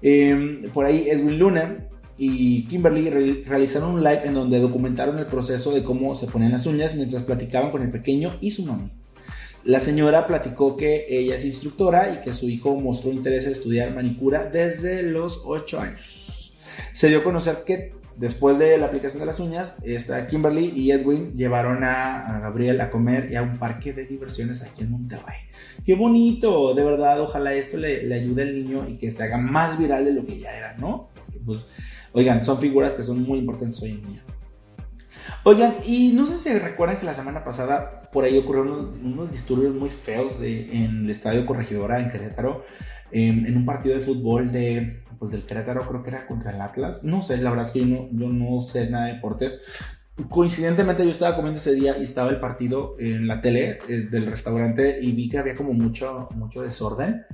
[0.00, 3.10] Em, por ahí, Edwin Luna y Kimberly
[3.44, 7.24] realizaron un live en donde documentaron el proceso de cómo se ponen las uñas mientras
[7.24, 8.90] platicaban con el pequeño y su mami.
[9.64, 13.94] La señora platicó que ella es instructora y que su hijo mostró interés en estudiar
[13.94, 16.34] manicura desde los 8 años
[16.94, 20.92] se dio a conocer que después de la aplicación de las uñas, esta Kimberly y
[20.92, 25.38] Edwin llevaron a, Gabriel a comer y a un parque de diversiones aquí en Monterrey.
[25.84, 29.76] Qué bonito, de verdad, ojalá esto le, ayude al niño y que se haga más
[29.76, 31.08] viral de lo que ya era, ¿no?
[31.44, 31.66] Pues,
[32.12, 34.24] oigan, son figuras que son muy importantes hoy en día.
[35.44, 39.74] Oigan, y no sé si recuerdan que la semana pasada por ahí ocurrieron unos, disturbios
[39.74, 42.64] muy feos en el estadio Corregidora en Querétaro,
[43.10, 47.04] en un partido de fútbol de pues del Querétaro, creo que era contra el Atlas.
[47.04, 49.60] No sé, la verdad es que yo no, yo no sé nada de deportes.
[50.28, 54.26] Coincidentemente yo estaba comiendo ese día y estaba el partido en la tele eh, del
[54.26, 57.24] restaurante y vi que había como mucho, mucho desorden.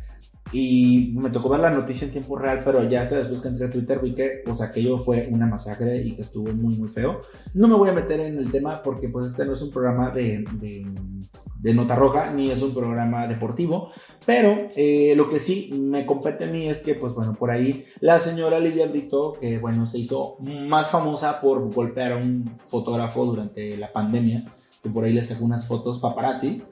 [0.52, 3.66] Y me tocó ver la noticia en tiempo real, pero ya hasta después que entré
[3.66, 7.20] a Twitter vi que pues aquello fue una masacre y que estuvo muy muy feo.
[7.54, 10.10] No me voy a meter en el tema porque pues este no es un programa
[10.10, 13.90] de, de, nota roja ni es un programa deportivo,
[14.26, 17.84] pero eh, lo que sí me compete a mí es que pues bueno, por ahí
[18.00, 23.24] la señora Lidia Brito, que bueno, se hizo más famosa por golpear a un fotógrafo
[23.24, 26.62] durante la pandemia, que por ahí le sacó unas fotos paparazzi.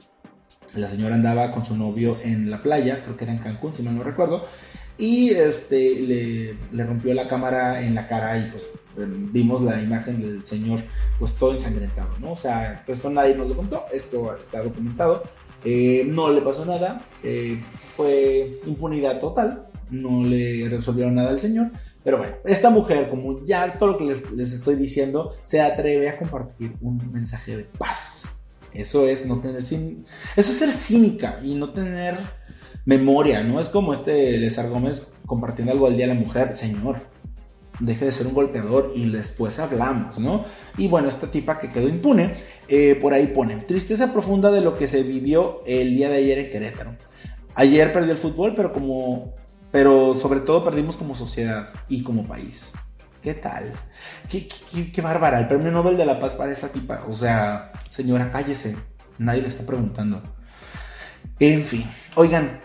[0.74, 3.82] La señora andaba con su novio en la playa, creo que era en Cancún, si
[3.82, 4.46] no me recuerdo.
[4.98, 10.44] Y este, le, rompió la cámara en la cara y pues vimos la imagen del
[10.44, 10.80] señor
[11.20, 12.32] pues todo ensangrentado, ¿no?
[12.32, 15.22] O sea, esto nadie nos lo contó, esto está documentado.
[15.64, 21.70] Eh, no le pasó nada, eh, fue impunidad total, no le resolvieron nada al señor.
[22.02, 26.18] Pero bueno, esta mujer, como ya todo lo que les estoy diciendo, se atreve a
[26.18, 28.37] compartir un mensaje de paz.
[28.72, 30.04] Eso es no tener eso
[30.36, 32.18] es ser cínica y no tener
[32.84, 33.60] memoria, ¿no?
[33.60, 37.02] Es como este Lezar Gómez compartiendo algo del Día de la Mujer, señor.
[37.80, 40.44] Deje de ser un golpeador y después hablamos, ¿no?
[40.76, 42.34] Y bueno, esta tipa que quedó impune,
[42.66, 46.38] eh, por ahí pone, tristeza profunda de lo que se vivió el día de ayer
[46.38, 46.96] en Querétaro.
[47.54, 49.34] Ayer perdió el fútbol, pero como
[49.70, 52.72] pero sobre todo perdimos como sociedad y como país.
[53.22, 53.74] ¿Qué tal?
[54.28, 54.48] ¿Qué,
[54.92, 55.40] qué, bárbara.
[55.40, 57.04] El premio Nobel de la Paz para esta tipa.
[57.08, 58.76] O sea, señora, cállese.
[59.18, 60.22] Nadie le está preguntando.
[61.40, 62.60] En fin, oigan.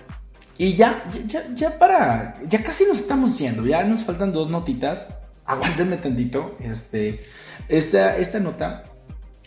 [0.57, 2.39] Y ya, ya, ya para.
[2.47, 3.65] Ya casi nos estamos yendo.
[3.65, 5.15] Ya nos faltan dos notitas.
[5.45, 6.55] Aguántenme tantito.
[6.59, 7.25] Este,
[7.67, 8.83] esta, esta nota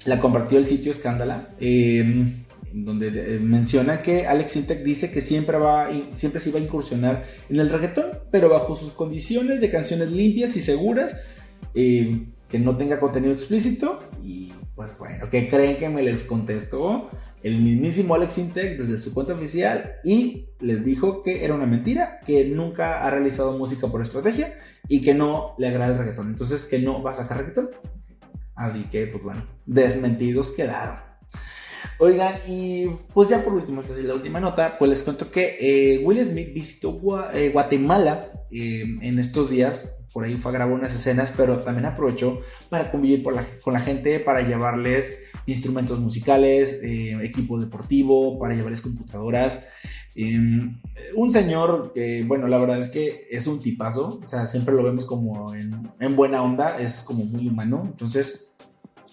[0.04, 1.50] la compartió el sitio Escándala.
[1.61, 6.62] Eh, donde eh, menciona que Alex Intec dice que siempre, va, siempre se iba a
[6.62, 11.21] incursionar en el reggaetón, pero bajo sus condiciones de canciones limpias y seguras,
[11.75, 14.01] eh, que no tenga contenido explícito.
[14.23, 17.11] Y pues bueno, ¿qué creen que me les contestó?
[17.43, 22.21] El mismísimo Alex Intec desde su cuenta oficial y les dijo que era una mentira,
[22.27, 24.57] que nunca ha realizado música por estrategia
[24.89, 26.29] y que no le agrada el reggaetón.
[26.29, 27.71] Entonces, que no va a sacar reggaetón.
[28.57, 31.05] Así que, pues bueno, desmentidos quedaron.
[31.99, 35.57] Oigan, y pues ya por último, esta es la última nota, pues les cuento que
[35.61, 37.01] eh, Will Smith visitó
[37.32, 41.87] eh, Guatemala eh, en estos días, por ahí fue a grabar unas escenas, pero también
[41.87, 49.68] aprovechó para convivir con la gente, para llevarles instrumentos musicales, equipo deportivo, para llevarles computadoras.
[50.14, 50.80] Em,
[51.14, 54.82] un señor que, bueno, la verdad es que es un tipazo, o sea, siempre lo
[54.82, 58.55] vemos como en, en buena onda, es como muy humano, entonces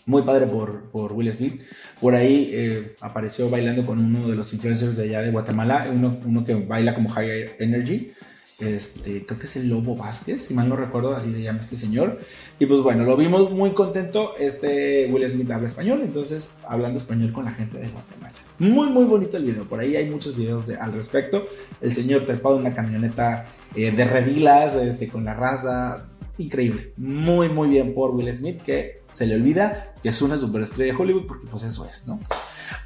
[0.06, 1.62] muy padre por, por Will Smith.
[2.02, 6.18] Por ahí eh, apareció bailando con uno de los influencers de allá de Guatemala, uno,
[6.26, 8.12] uno que baila como High Energy.
[8.60, 11.76] Este, creo que es el Lobo Vázquez, si mal no recuerdo, así se llama este
[11.76, 12.20] señor.
[12.60, 14.34] Y pues bueno, lo vimos muy contento.
[14.38, 18.34] Este Will Smith habla español, entonces hablando español con la gente de Guatemala.
[18.60, 19.66] Muy, muy bonito el video.
[19.66, 21.46] Por ahí hay muchos videos al respecto.
[21.82, 26.08] El señor trepado en una camioneta eh, de redilas, este, con la raza.
[26.38, 26.94] Increíble.
[26.98, 31.00] Muy, muy bien por Will Smith, que se le olvida que es una superestrella de
[31.00, 32.20] Hollywood, porque pues eso es, ¿no?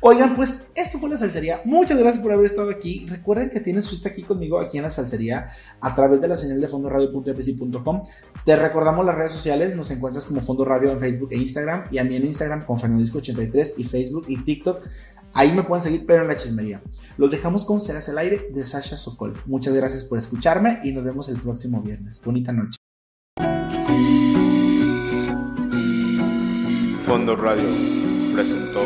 [0.01, 1.61] Oigan, pues esto fue la salsería.
[1.65, 3.07] Muchas gracias por haber estado aquí.
[3.09, 5.49] Recuerden que tienes usted aquí conmigo, aquí en la salsería,
[5.81, 8.03] a través de la señal de fondoradio.epc.com.
[8.45, 11.97] Te recordamos las redes sociales, nos encuentras como Fondo Radio en Facebook e Instagram, y
[11.97, 14.85] a mí en Instagram con Fernandisco83 y Facebook y TikTok.
[15.33, 16.81] Ahí me pueden seguir, pero en la chismería.
[17.17, 19.39] Los dejamos con Serás el Aire de Sasha Sokol.
[19.45, 22.21] Muchas gracias por escucharme y nos vemos el próximo viernes.
[22.23, 22.76] Bonita noche.
[27.25, 27.67] Radio
[28.33, 28.79] presentó